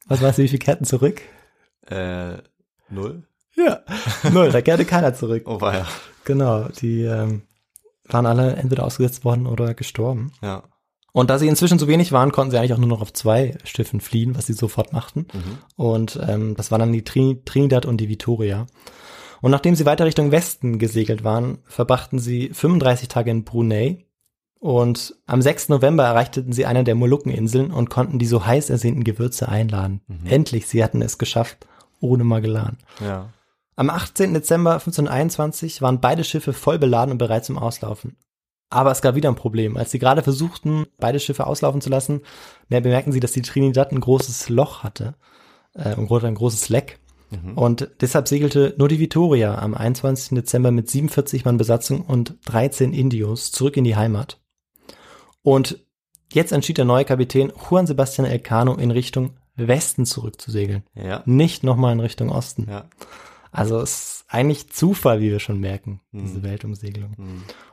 [0.06, 1.22] was weißt du, wie viele kehrten zurück?
[1.86, 2.36] Äh,
[2.88, 3.24] null?
[3.56, 3.80] Ja,
[4.30, 5.44] null, da kehrte keiner zurück.
[5.46, 5.86] Oh, war ja.
[6.24, 7.42] Genau, die ähm,
[8.04, 10.32] waren alle entweder ausgesetzt worden oder gestorben.
[10.42, 10.64] Ja.
[11.12, 13.56] Und da sie inzwischen so wenig waren, konnten sie eigentlich auch nur noch auf zwei
[13.64, 15.26] Schiffen fliehen, was sie sofort machten.
[15.74, 18.66] Und ähm, das waren dann die Trini Trinidad und die Vitoria.
[19.40, 24.04] Und nachdem sie weiter Richtung Westen gesegelt waren, verbrachten sie 35 Tage in Brunei.
[24.60, 25.70] Und am 6.
[25.70, 30.02] November erreichten sie eine der Molukkeninseln und konnten die so heiß ersehnten Gewürze einladen.
[30.24, 31.66] Endlich, sie hatten es geschafft,
[32.00, 32.76] ohne Magellan.
[33.00, 33.30] Ja.
[33.76, 34.32] Am 18.
[34.34, 38.16] Dezember 1521 waren beide Schiffe voll beladen und bereit zum Auslaufen.
[38.70, 39.76] Aber es gab wieder ein Problem.
[39.76, 42.22] Als sie gerade versuchten, beide Schiffe auslaufen zu lassen,
[42.68, 45.14] ja, bemerkten sie, dass die Trinidad ein großes Loch hatte,
[45.74, 46.98] äh, ein gro- ein großes Leck.
[47.56, 50.36] Und deshalb segelte nur die Victoria am 21.
[50.36, 54.40] Dezember mit 47 Mann Besatzung und 13 Indios zurück in die Heimat.
[55.42, 55.84] Und
[56.32, 60.84] jetzt entschied der neue Kapitän Juan Sebastian Elcano in Richtung Westen zurückzusegeln.
[60.94, 61.22] Ja.
[61.26, 62.68] Nicht nochmal in Richtung Osten.
[62.70, 62.84] Ja.
[63.52, 67.12] Also es ist eigentlich Zufall, wie wir schon merken, diese Weltumsegelung.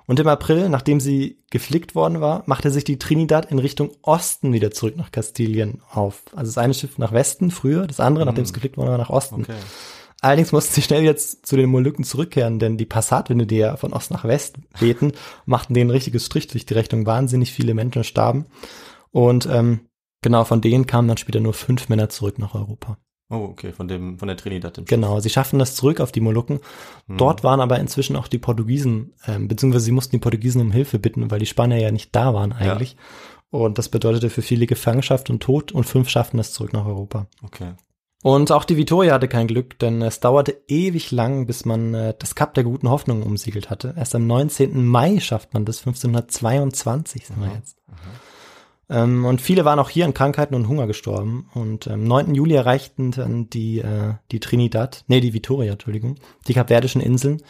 [0.05, 4.53] Und im April, nachdem sie geflickt worden war, machte sich die Trinidad in Richtung Osten
[4.53, 6.23] wieder zurück nach Kastilien auf.
[6.35, 9.09] Also das eine Schiff nach Westen früher, das andere, nachdem es geflickt worden war, nach
[9.09, 9.41] Osten.
[9.41, 9.55] Okay.
[10.23, 13.91] Allerdings mussten sie schnell jetzt zu den Molukken zurückkehren, denn die Passatwinde, die ja von
[13.91, 15.11] Ost nach West wehten,
[15.45, 17.05] machten denen ein richtiges Strich durch die Rechnung.
[17.05, 18.45] Wahnsinnig viele Menschen starben.
[19.11, 19.81] Und ähm,
[20.21, 22.97] genau, von denen kamen dann später nur fünf Männer zurück nach Europa.
[23.33, 24.77] Oh, okay, von dem, von der Trinidad.
[24.77, 26.59] Dem Genau, sie schaffen das zurück auf die Molukken.
[27.07, 30.99] Dort waren aber inzwischen auch die Portugiesen, ähm, beziehungsweise sie mussten die Portugiesen um Hilfe
[30.99, 32.95] bitten, weil die Spanier ja nicht da waren eigentlich.
[33.49, 37.27] Und das bedeutete für viele Gefangenschaft und Tod und fünf schafften es zurück nach Europa.
[37.43, 37.73] Okay.
[38.23, 42.13] Und auch die Victoria hatte kein Glück, denn es dauerte ewig lang, bis man äh,
[42.17, 43.93] das Kap der guten Hoffnung umsiegelt hatte.
[43.97, 44.85] Erst am 19.
[44.85, 47.77] Mai schafft man das, 1522 sind wir jetzt.
[48.89, 51.49] Ähm, und viele waren auch hier an Krankheiten und Hunger gestorben.
[51.53, 52.35] Und am 9.
[52.35, 56.15] Juli erreichten dann die, äh, die Trinidad, nee, die Victoria, Entschuldigung,
[56.47, 57.41] die Kapverdischen Inseln.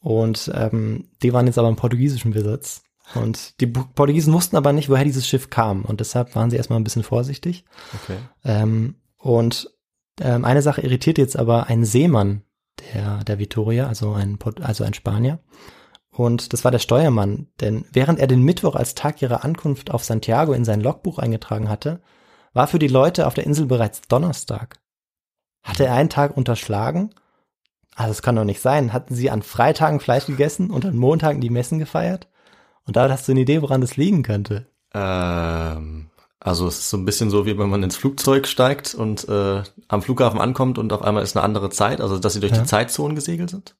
[0.00, 2.82] Und ähm, die waren jetzt aber im portugiesischen Besitz.
[3.14, 5.84] Und die Portugiesen wussten aber nicht, woher dieses Schiff kam.
[5.84, 7.64] Und deshalb waren sie erstmal ein bisschen vorsichtig.
[8.02, 8.18] Okay.
[8.44, 9.70] Ähm, und
[10.20, 12.42] ähm, eine Sache irritiert jetzt aber einen Seemann
[12.92, 15.38] der, der Victoria, also ein, also ein Spanier.
[16.16, 20.02] Und das war der Steuermann, denn während er den Mittwoch als Tag ihrer Ankunft auf
[20.02, 22.00] Santiago in sein Logbuch eingetragen hatte,
[22.54, 24.80] war für die Leute auf der Insel bereits Donnerstag.
[25.62, 27.10] Hatte er einen Tag unterschlagen?
[27.94, 28.94] Also es kann doch nicht sein.
[28.94, 32.28] Hatten sie an Freitagen Fleisch gegessen und an Montagen die Messen gefeiert?
[32.86, 34.68] Und da hast du eine Idee, woran das liegen könnte.
[34.94, 36.08] Ähm,
[36.40, 39.62] also es ist so ein bisschen so, wie wenn man ins Flugzeug steigt und äh,
[39.88, 42.60] am Flughafen ankommt und auf einmal ist eine andere Zeit, also dass sie durch Ja.
[42.60, 43.76] die Zeitzonen gesegelt sind.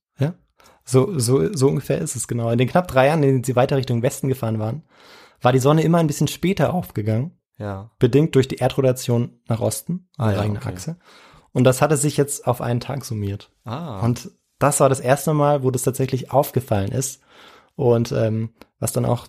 [0.89, 2.49] So, so, so ungefähr ist es genau.
[2.51, 4.83] In den knapp drei Jahren, in denen sie weiter Richtung Westen gefahren waren,
[5.43, 7.91] war die Sonne immer ein bisschen später aufgegangen, Ja.
[7.99, 10.69] bedingt durch die Erdrotation nach Osten, Ah, ja, eigene okay.
[10.69, 10.97] Achse.
[11.53, 13.51] Und das hatte sich jetzt auf einen Tag summiert.
[13.65, 14.01] Ah.
[14.01, 17.21] Und das war das erste Mal, wo das tatsächlich aufgefallen ist.
[17.75, 19.27] Und ähm, was dann auch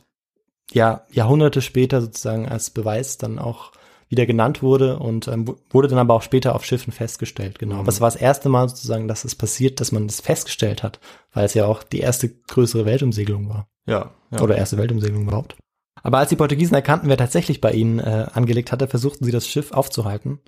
[0.71, 3.71] ja Jahrhunderte später sozusagen als Beweis dann auch
[4.09, 7.59] wieder genannt wurde und ähm, wu- wurde dann aber auch später auf Schiffen festgestellt.
[7.59, 7.75] Genau.
[7.75, 10.99] Aber es war das erste Mal sozusagen, dass es passiert, dass man das festgestellt hat,
[11.33, 13.67] weil es ja auch die erste größere Weltumsegelung war.
[13.85, 14.11] ja.
[14.31, 14.41] ja.
[14.41, 15.55] Oder erste Weltumsegelung überhaupt.
[16.03, 19.47] Aber als die Portugiesen erkannten, wer tatsächlich bei ihnen äh, angelegt hatte, versuchten sie das
[19.47, 20.39] Schiff aufzuhalten.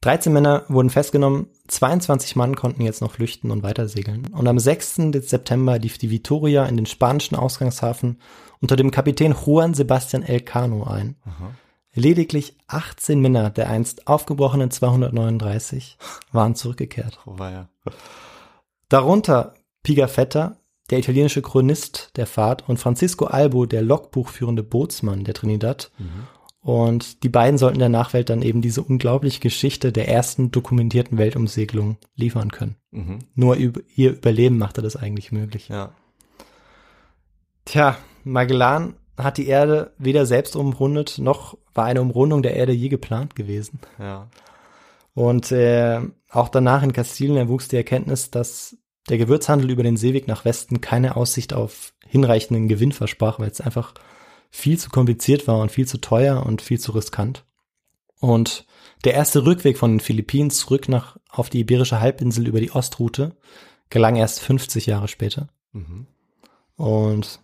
[0.00, 4.28] 13 Männer wurden festgenommen, 22 Mann konnten jetzt noch flüchten und weitersegeln.
[4.32, 4.96] Und am 6.
[5.20, 8.18] September lief die Victoria in den spanischen Ausgangshafen
[8.62, 11.16] unter dem Kapitän Juan Sebastian Elcano ein.
[11.94, 15.98] Lediglich 18 Männer der einst aufgebrochenen 239
[16.32, 17.18] waren zurückgekehrt.
[17.26, 17.68] Oh, war ja.
[18.88, 20.56] Darunter Pigafetta,
[20.90, 25.90] der italienische Chronist der Fahrt, und Francisco Albo, der logbuchführende Bootsmann der Trinidad.
[26.60, 31.96] Und die beiden sollten der Nachwelt dann eben diese unglaubliche Geschichte der ersten dokumentierten Weltumsegelung
[32.16, 32.76] liefern können.
[32.90, 33.20] Mhm.
[33.34, 35.68] Nur ihr Überleben machte das eigentlich möglich.
[35.68, 35.94] Ja.
[37.64, 38.94] Tja, Magellan
[39.24, 43.80] hat die Erde weder selbst umrundet, noch war eine Umrundung der Erde je geplant gewesen.
[43.98, 44.28] Ja.
[45.14, 46.00] Und äh,
[46.30, 48.76] auch danach in Kastilien erwuchs die Erkenntnis, dass
[49.08, 53.60] der Gewürzhandel über den Seeweg nach Westen keine Aussicht auf hinreichenden Gewinn versprach, weil es
[53.60, 53.94] einfach
[54.50, 57.44] viel zu kompliziert war und viel zu teuer und viel zu riskant.
[58.20, 58.66] Und
[59.04, 63.36] der erste Rückweg von den Philippinen zurück nach auf die Iberische Halbinsel über die Ostroute
[63.88, 65.48] gelang erst 50 Jahre später.
[65.72, 66.06] Mhm.
[66.76, 67.40] Und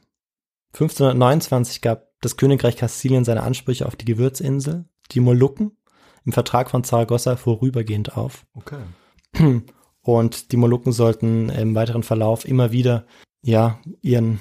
[0.76, 5.76] 1529 gab das Königreich Kastilien seine Ansprüche auf die Gewürzinsel, die Molukken,
[6.24, 8.44] im Vertrag von Zaragoza vorübergehend auf.
[8.54, 9.62] Okay.
[10.02, 13.06] Und die Molukken sollten im weiteren Verlauf immer wieder,
[13.42, 14.40] ja, ihren,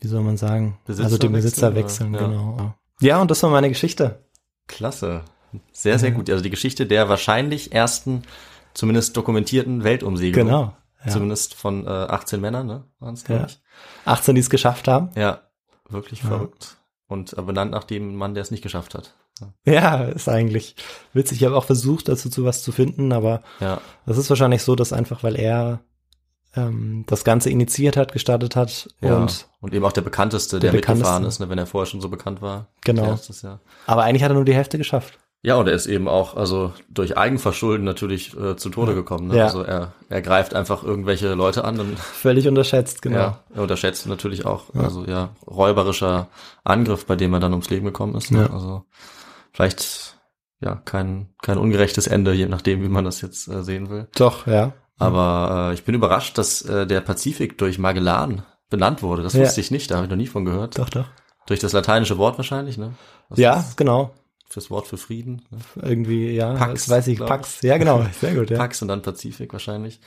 [0.00, 2.32] wie soll man sagen, Besitzer also den Besitzer wechseln, wechseln?
[2.32, 2.38] Ja.
[2.56, 2.74] genau.
[3.00, 4.24] Ja, und das war meine Geschichte.
[4.66, 5.22] Klasse.
[5.72, 6.28] Sehr, sehr gut.
[6.30, 8.22] Also die Geschichte der wahrscheinlich ersten,
[8.74, 10.46] zumindest dokumentierten Weltumsegelung.
[10.48, 10.76] Genau.
[11.04, 11.10] Ja.
[11.10, 12.84] Zumindest von äh, 18 Männern, ne?
[12.98, 13.26] Waren es, Ja.
[13.36, 13.60] glaube ich.
[14.04, 15.10] 18, die es geschafft haben.
[15.16, 15.40] Ja.
[15.90, 16.28] Wirklich Ja.
[16.30, 16.76] verrückt.
[17.08, 19.14] Und äh, benannt nach dem Mann, der es nicht geschafft hat.
[19.64, 20.76] Ja, ist eigentlich
[21.14, 21.38] witzig.
[21.40, 23.80] Ich habe auch versucht, dazu zu was zu finden, aber Ja.
[24.04, 25.80] das ist wahrscheinlich so, dass einfach, weil er
[26.56, 29.16] ähm, das Ganze initiiert hat, gestartet hat ja.
[29.16, 31.28] und Und, eben auch der bekannteste, Der der, mitgefahren bekannteste.
[31.28, 32.66] ist, ne, wenn er vorher schon so bekannt war.
[32.82, 33.18] Genau.
[33.86, 35.18] Aber eigentlich hat er nur die Hälfte geschafft.
[35.42, 39.28] Ja, und er ist eben auch, also durch Eigenverschulden natürlich äh, zu Tode gekommen.
[39.28, 39.38] Ne?
[39.38, 39.44] Ja.
[39.46, 43.16] Also er, er greift einfach irgendwelche Leute an und Völlig unterschätzt, genau.
[43.16, 46.28] ja, er unterschätzt natürlich auch, also ja, räuberischer
[46.62, 48.30] Angriff, bei dem er dann ums Leben gekommen ist.
[48.30, 48.40] Ne?
[48.42, 48.52] Ja.
[48.52, 48.84] Also
[49.52, 50.18] vielleicht
[50.60, 54.08] ja kein kein ungerechtes Ende, je nachdem, wie man das jetzt äh, sehen will.
[54.16, 54.72] Doch, ja.
[54.98, 59.22] Aber äh, ich bin überrascht, dass äh, der Pazifik durch Magellan benannt wurde.
[59.22, 59.40] Das Ja.
[59.44, 60.78] wusste ich nicht, da habe ich noch nie von gehört.
[60.78, 61.06] Doch, doch.
[61.46, 62.92] Durch das lateinische Wort wahrscheinlich, ne?
[63.30, 64.10] Was Ja, ist genau.
[64.52, 65.42] Fürs Wort für Frieden.
[65.50, 65.58] Ne?
[65.88, 67.62] Irgendwie, ja, Pax, das weiß ich, Pax.
[67.62, 68.58] Ja, genau, sehr gut, ja.
[68.58, 70.00] Pax und dann Pazifik wahrscheinlich.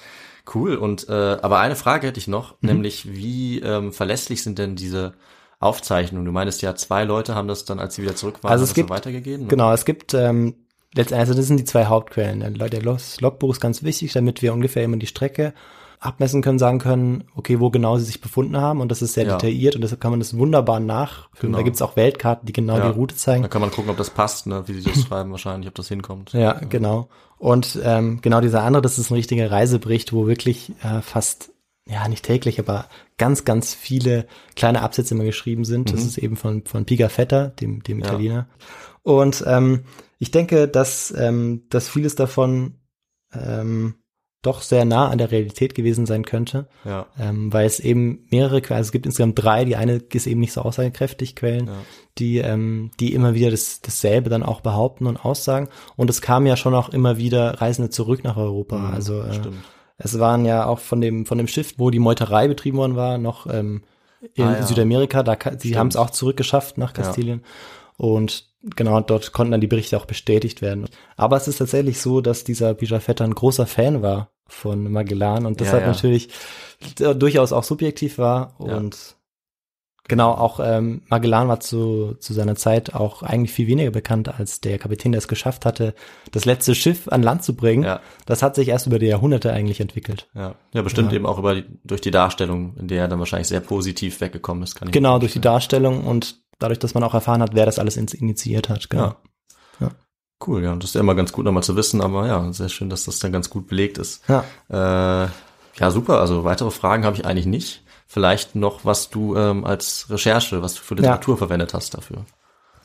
[0.53, 0.75] Cool.
[0.75, 2.69] Und äh, aber eine Frage hätte ich noch, Mhm.
[2.69, 5.13] nämlich wie ähm, verlässlich sind denn diese
[5.61, 6.25] Aufzeichnungen?
[6.25, 8.73] Du meinst ja, zwei Leute haben das dann, als sie wieder zurück waren, Also es
[8.73, 9.47] gibt- so weitergegeben.
[9.47, 10.55] Genau, es gibt ähm,
[10.93, 12.41] letztendlich, also das sind die zwei Hauptquellen.
[12.59, 15.53] Der Logbuch ist ganz wichtig, damit wir ungefähr immer die Strecke
[16.03, 19.25] abmessen können, sagen können, okay, wo genau sie sich befunden haben und das ist sehr
[19.25, 19.37] Ja.
[19.37, 21.51] detailliert und deshalb kann man das wunderbar nachfüllen.
[21.53, 21.57] Genau.
[21.59, 22.91] Da gibt's auch Weltkarten, die genau Ja.
[22.91, 23.41] die Route zeigen.
[23.43, 24.63] Da kann man gucken, ob das passt, ne?
[24.67, 26.33] wie sie das schreiben wahrscheinlich, ob das hinkommt.
[26.33, 27.07] Ja, genau.
[27.37, 31.51] Und ähm, genau dieser andere, das ist ein richtiger Reisebericht, wo wirklich äh, fast,
[31.87, 32.85] ja nicht täglich, aber
[33.17, 35.91] ganz, ganz viele kleine Absätze immer geschrieben sind.
[35.93, 38.05] Das ist eben von, von Pigafetta, dem, dem Ja.
[38.07, 38.47] Italiener.
[39.03, 39.83] Und ähm,
[40.19, 42.75] ich denke, dass, ähm, dass vieles davon
[43.33, 43.95] ähm,
[44.43, 47.07] doch sehr nah an der Realität gewesen sein könnte, Ja.
[47.19, 50.39] ähm, weil es eben mehrere Quellen, also es gibt insgesamt drei, die eine ist eben
[50.41, 51.73] nicht so aussagekräftig, Quellen, Ja.
[52.19, 55.69] die, ähm, die immer wieder das, dasselbe dann auch behaupten und aussagen.
[55.95, 58.77] Und es kamen ja schon auch immer wieder Reisende zurück nach Europa.
[58.77, 59.57] Mhm, also äh, stimmt.
[59.97, 63.17] es waren ja auch von dem, von dem Schiff, wo die Meuterei betrieben worden war,
[63.17, 63.81] noch ähm,
[64.35, 64.63] in Ah, ja.
[64.63, 65.75] Südamerika, da sie Stimmt.
[65.77, 66.93] haben es auch zurückgeschafft nach.
[66.93, 67.41] Kastilien.
[67.97, 70.87] Und genau, dort konnten dann die Berichte auch bestätigt werden.
[71.17, 75.59] Aber es ist tatsächlich so, dass dieser Pigafetta ein großer Fan war von Magellan und
[75.59, 75.91] Ja, deshalb ja.
[75.91, 76.29] natürlich
[76.99, 78.77] äh, durchaus auch subjektiv war Ja.
[78.77, 79.15] und
[80.09, 84.59] Genau, auch ähm, Magellan war zu, zu seiner Zeit auch eigentlich viel weniger bekannt als
[84.59, 85.95] der Kapitän, der es geschafft hatte,
[86.33, 87.83] das letzte Schiff an Land zu bringen.
[87.85, 88.01] Ja.
[88.25, 90.27] Das hat sich erst über die Jahrhunderte eigentlich entwickelt.
[90.35, 91.15] Ja, ja bestimmt Ja.
[91.15, 94.61] eben auch über die, durch die Darstellung, in der er dann wahrscheinlich sehr positiv weggekommen
[94.63, 94.75] ist.
[94.75, 95.39] Kann ich Genau, durch die.
[95.41, 98.89] Darstellung und dadurch, dass man auch erfahren hat, wer das alles initiiert hat.
[98.89, 99.03] Genau.
[99.79, 99.91] Ja.
[100.45, 102.69] Cool, ja, und das ist ja immer ganz gut nochmal zu wissen, aber ja, sehr
[102.69, 104.23] schön, dass das dann ganz gut belegt ist.
[104.27, 104.43] Ja.
[104.69, 105.29] Äh,
[105.79, 107.83] ja, super, also weitere Fragen habe ich eigentlich nicht.
[108.07, 112.25] Vielleicht noch, was du ähm, als Recherche, was du für Literatur verwendet hast dafür.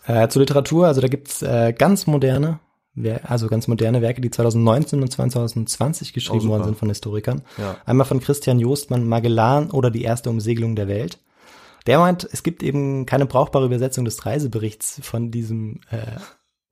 [0.07, 2.61] Äh, zur Literatur, also da gibt's äh, ganz moderne,
[3.25, 7.43] also ganz moderne Werke, die 2019 und 2020 geschrieben Oh, worden sind von Historikern.
[7.59, 7.77] Ja.
[7.85, 11.19] Einmal von Christian Jostmann, Magellan oder die erste Umsegelung der Welt.
[11.89, 16.19] Der meint, es gibt eben keine brauchbare Übersetzung des Reiseberichts von diesem äh,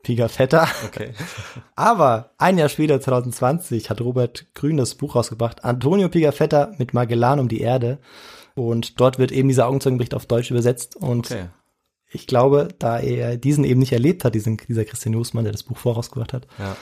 [0.04, 0.68] Pigafetta.
[0.86, 1.12] Okay.
[1.74, 7.40] Aber ein Jahr später, 2020, hat Robert Grün das Buch rausgebracht, Antonio Pigafetta mit Magellan
[7.40, 7.98] um die Erde.
[8.54, 10.96] Und dort wird eben dieser Augenzeugenbericht auf Deutsch übersetzt.
[10.96, 11.46] Und Okay.
[12.10, 15.62] ich glaube, da er diesen eben nicht erlebt hat, diesen, dieser Christian Josmann, der das
[15.64, 16.76] Buch vorausgebracht hat, Ja.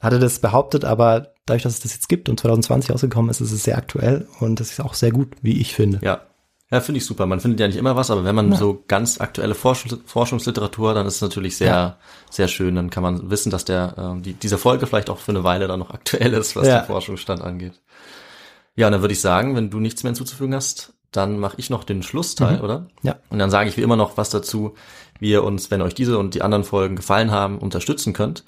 [0.00, 3.40] hat er das behauptet, aber dadurch, dass es das jetzt gibt und 2020 ausgekommen ist,
[3.40, 5.98] ist es sehr aktuell und das ist auch sehr gut, wie ich finde.
[6.02, 6.20] Ja.
[6.70, 7.26] Ja, finde ich super.
[7.26, 11.06] Man findet ja nicht immer was, aber wenn man so ganz aktuelle Forschungs Forschungsliteratur, dann
[11.06, 11.96] ist es natürlich sehr, Ja.
[12.30, 12.74] sehr schön.
[12.74, 15.68] Dann kann man wissen, dass der, ähm, die, diese Folge vielleicht auch für eine Weile
[15.68, 16.80] dann noch aktuell ist, was Ja.
[16.80, 17.80] den Forschungsstand angeht.
[18.76, 21.70] Ja, und dann würde ich sagen, wenn du nichts mehr hinzuzufügen hast, dann mache ich
[21.70, 22.80] noch den Schlussteil, oder?
[22.80, 22.86] Mhm.
[23.02, 23.16] Ja.
[23.30, 24.74] Und dann sage ich wie immer noch was dazu,
[25.20, 28.44] wie ihr uns, wenn euch diese und die anderen Folgen gefallen haben, unterstützen könnt.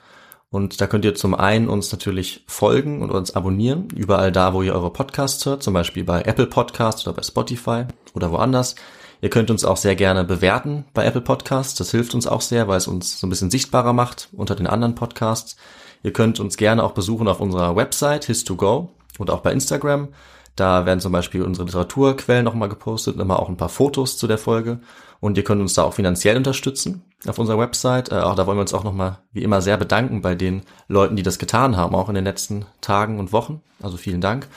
[0.57, 4.62] Und da könnt ihr zum einen uns natürlich folgen und uns abonnieren, überall da, wo
[4.62, 7.84] ihr eure Podcasts hört, zum Beispiel bei Apple Podcasts oder bei Spotify
[8.14, 8.74] oder woanders.
[9.20, 11.74] Ihr könnt uns auch sehr gerne bewerten bei Apple Podcasts.
[11.74, 14.66] Das hilft uns auch sehr, weil es uns so ein bisschen sichtbarer macht unter den
[14.66, 15.59] anderen Podcasts.
[16.02, 18.88] Ihr könnt uns gerne auch besuchen auf unserer Website his2go
[19.18, 20.09] und auch bei Instagram.
[20.54, 24.26] Da werden zum Beispiel unsere Literaturquellen nochmal gepostet und immer auch ein paar Fotos zu
[24.26, 24.80] der Folge.
[25.20, 28.12] Und ihr könnt uns da auch finanziell unterstützen auf unserer Website.
[28.12, 31.16] Äh, auch da wollen wir uns auch nochmal wie immer sehr bedanken bei den Leuten,
[31.16, 33.62] die das getan haben, auch in den letzten Tagen und Wochen.
[33.82, 34.48] Also vielen Dank.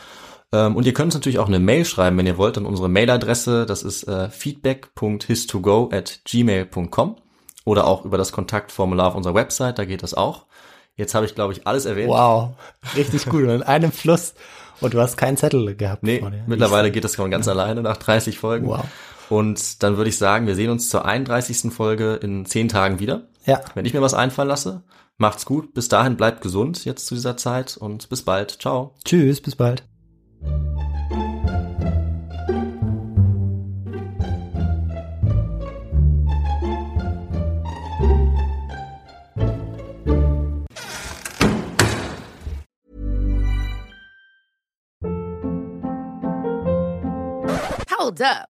[0.51, 2.89] Ähm, und ihr könnt uns natürlich auch eine Mail schreiben, wenn ihr wollt, an unsere
[2.89, 3.65] Mailadresse.
[3.65, 7.15] Das ist äh, feedback.histogo at gmail.com
[7.65, 10.45] oder auch über das Kontaktformular auf unserer Website, da geht das auch.
[10.95, 12.09] Jetzt habe ich, glaube ich, alles erwähnt.
[12.09, 12.49] Wow,
[12.95, 13.43] richtig gut.
[13.43, 14.33] Und in einem Fluss.
[14.81, 16.03] Und du hast keinen Zettel gehabt.
[16.03, 16.43] Nee, vor dir.
[16.47, 18.67] mittlerweile geht das schon ganz alleine nach 30 Folgen.
[18.67, 18.85] Wow.
[19.29, 21.71] Und dann würde ich sagen, wir sehen uns zur 31.
[21.71, 23.27] Folge in 10 Tagen wieder.
[23.45, 24.83] Ja, Wenn ich mir was einfallen lasse,
[25.17, 25.73] macht's gut.
[25.73, 28.61] Bis dahin bleibt gesund jetzt zu dieser Zeit und bis bald.
[28.61, 28.95] Ciao.
[29.05, 29.83] tschüss, bis bald.
[47.99, 48.58] Hold up.